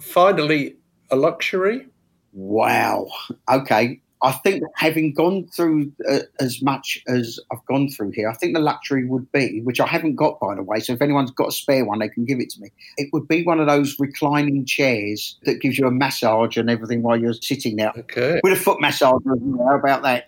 Finally, 0.00 0.76
a 1.10 1.16
luxury. 1.16 1.88
Wow. 2.32 3.08
Okay. 3.50 4.00
I 4.22 4.32
think 4.32 4.62
having 4.74 5.12
gone 5.12 5.46
through 5.48 5.92
uh, 6.08 6.20
as 6.40 6.60
much 6.62 7.00
as 7.06 7.38
I've 7.52 7.64
gone 7.66 7.88
through 7.88 8.10
here, 8.10 8.28
I 8.28 8.34
think 8.34 8.54
the 8.54 8.60
luxury 8.60 9.06
would 9.06 9.30
be, 9.32 9.60
which 9.62 9.80
I 9.80 9.86
haven't 9.86 10.16
got 10.16 10.40
by 10.40 10.54
the 10.54 10.62
way. 10.62 10.80
So 10.80 10.92
if 10.92 11.02
anyone's 11.02 11.30
got 11.30 11.48
a 11.48 11.52
spare 11.52 11.84
one, 11.84 12.00
they 12.00 12.08
can 12.08 12.24
give 12.24 12.40
it 12.40 12.50
to 12.50 12.60
me. 12.60 12.70
It 12.96 13.10
would 13.12 13.28
be 13.28 13.44
one 13.44 13.60
of 13.60 13.66
those 13.66 13.96
reclining 13.98 14.64
chairs 14.64 15.38
that 15.44 15.60
gives 15.60 15.78
you 15.78 15.86
a 15.86 15.90
massage 15.90 16.56
and 16.56 16.68
everything 16.68 17.02
while 17.02 17.16
you're 17.16 17.34
sitting 17.34 17.76
there. 17.76 17.92
Okay. 17.96 18.40
With 18.42 18.52
a 18.52 18.60
foot 18.60 18.80
massage. 18.80 19.22
How 19.24 19.76
about 19.76 20.02
that? 20.02 20.26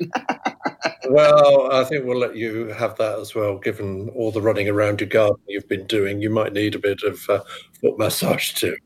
well, 1.11 1.72
I 1.72 1.85
think 1.85 2.05
we'll 2.05 2.18
let 2.18 2.37
you 2.37 2.66
have 2.68 2.96
that 2.98 3.18
as 3.18 3.35
well. 3.35 3.59
Given 3.59 4.09
all 4.11 4.31
the 4.31 4.42
running 4.42 4.68
around 4.68 5.00
your 5.00 5.09
garden 5.09 5.40
you've 5.48 5.68
been 5.68 5.87
doing, 5.87 6.20
you 6.20 6.31
might 6.31 6.53
need 6.53 6.74
a 6.74 6.79
bit 6.79 7.03
of 7.03 7.29
uh, 7.29 7.40
foot 7.81 7.98
massage 7.98 8.53
too. 8.53 8.76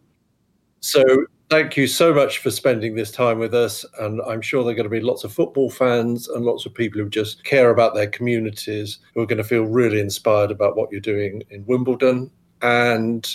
So 0.85 1.03
thank 1.49 1.79
you 1.79 1.87
so 1.87 2.13
much 2.13 2.37
for 2.37 2.51
spending 2.51 2.95
this 2.95 3.11
time 3.11 3.39
with 3.39 3.55
us. 3.55 3.87
And 4.01 4.21
I'm 4.27 4.43
sure 4.43 4.63
there 4.63 4.73
are 4.73 4.77
going 4.77 4.85
to 4.85 4.91
be 4.91 5.01
lots 5.01 5.25
of 5.25 5.33
football 5.33 5.71
fans 5.71 6.29
and 6.29 6.45
lots 6.45 6.67
of 6.67 6.75
people 6.75 7.01
who 7.01 7.09
just 7.09 7.43
care 7.43 7.71
about 7.71 7.95
their 7.95 8.07
communities 8.07 8.99
who 9.15 9.23
are 9.23 9.27
going 9.27 9.39
to 9.39 9.45
feel 9.45 9.63
really 9.63 9.99
inspired 9.99 10.51
about 10.51 10.77
what 10.77 10.93
you're 10.93 11.01
doing 11.01 11.43
in 11.49 11.65
Wimbledon. 11.65 12.31
And 12.61 13.27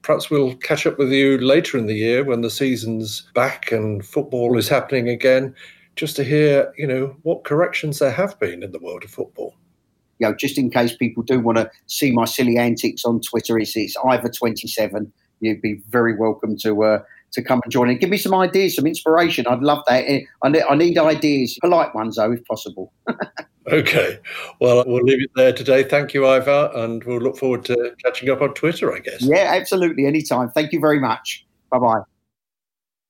perhaps 0.00 0.30
we'll 0.30 0.56
catch 0.56 0.86
up 0.86 0.96
with 0.96 1.12
you 1.12 1.36
later 1.36 1.76
in 1.76 1.88
the 1.88 1.94
year 1.94 2.24
when 2.24 2.40
the 2.40 2.48
season's 2.48 3.28
back 3.34 3.70
and 3.70 4.02
football 4.02 4.56
is 4.56 4.70
happening 4.70 5.10
again, 5.10 5.54
just 5.94 6.16
to 6.16 6.24
hear, 6.24 6.72
you 6.78 6.86
know, 6.86 7.14
what 7.20 7.44
corrections 7.44 7.98
there 7.98 8.12
have 8.12 8.40
been 8.40 8.62
in 8.62 8.72
the 8.72 8.80
world 8.80 9.04
of 9.04 9.10
football 9.10 9.54
you 10.20 10.26
know, 10.26 10.34
just 10.34 10.58
in 10.58 10.68
case 10.68 10.96
people 10.96 11.22
do 11.22 11.38
want 11.38 11.58
to 11.58 11.70
see 11.86 12.10
my 12.10 12.24
silly 12.24 12.58
antics 12.58 13.04
on 13.04 13.20
Twitter, 13.20 13.56
it's, 13.56 13.76
it's 13.76 13.96
Ivor27. 13.98 15.12
You'd 15.40 15.62
be 15.62 15.80
very 15.88 16.16
welcome 16.16 16.56
to 16.58 16.84
uh, 16.84 17.02
to 17.32 17.42
come 17.42 17.60
and 17.62 17.72
join 17.72 17.88
and 17.90 18.00
give 18.00 18.10
me 18.10 18.16
some 18.16 18.34
ideas, 18.34 18.76
some 18.76 18.86
inspiration. 18.86 19.46
I'd 19.46 19.60
love 19.60 19.84
that. 19.86 20.04
I 20.42 20.48
need, 20.48 20.62
I 20.68 20.74
need 20.74 20.98
ideas, 20.98 21.58
polite 21.60 21.94
ones 21.94 22.16
though, 22.16 22.32
if 22.32 22.44
possible. 22.46 22.92
okay. 23.68 24.18
Well, 24.60 24.84
we'll 24.86 25.02
leave 25.02 25.22
it 25.22 25.30
there 25.36 25.52
today. 25.52 25.82
Thank 25.82 26.14
you, 26.14 26.26
Ivor, 26.26 26.70
and 26.74 27.04
we'll 27.04 27.20
look 27.20 27.36
forward 27.36 27.64
to 27.66 27.94
catching 28.02 28.30
up 28.30 28.40
on 28.40 28.54
Twitter, 28.54 28.94
I 28.94 29.00
guess. 29.00 29.22
Yeah, 29.22 29.52
absolutely. 29.54 30.06
Anytime. 30.06 30.50
Thank 30.50 30.72
you 30.72 30.80
very 30.80 31.00
much. 31.00 31.46
Bye 31.70 31.78
bye. 31.78 32.17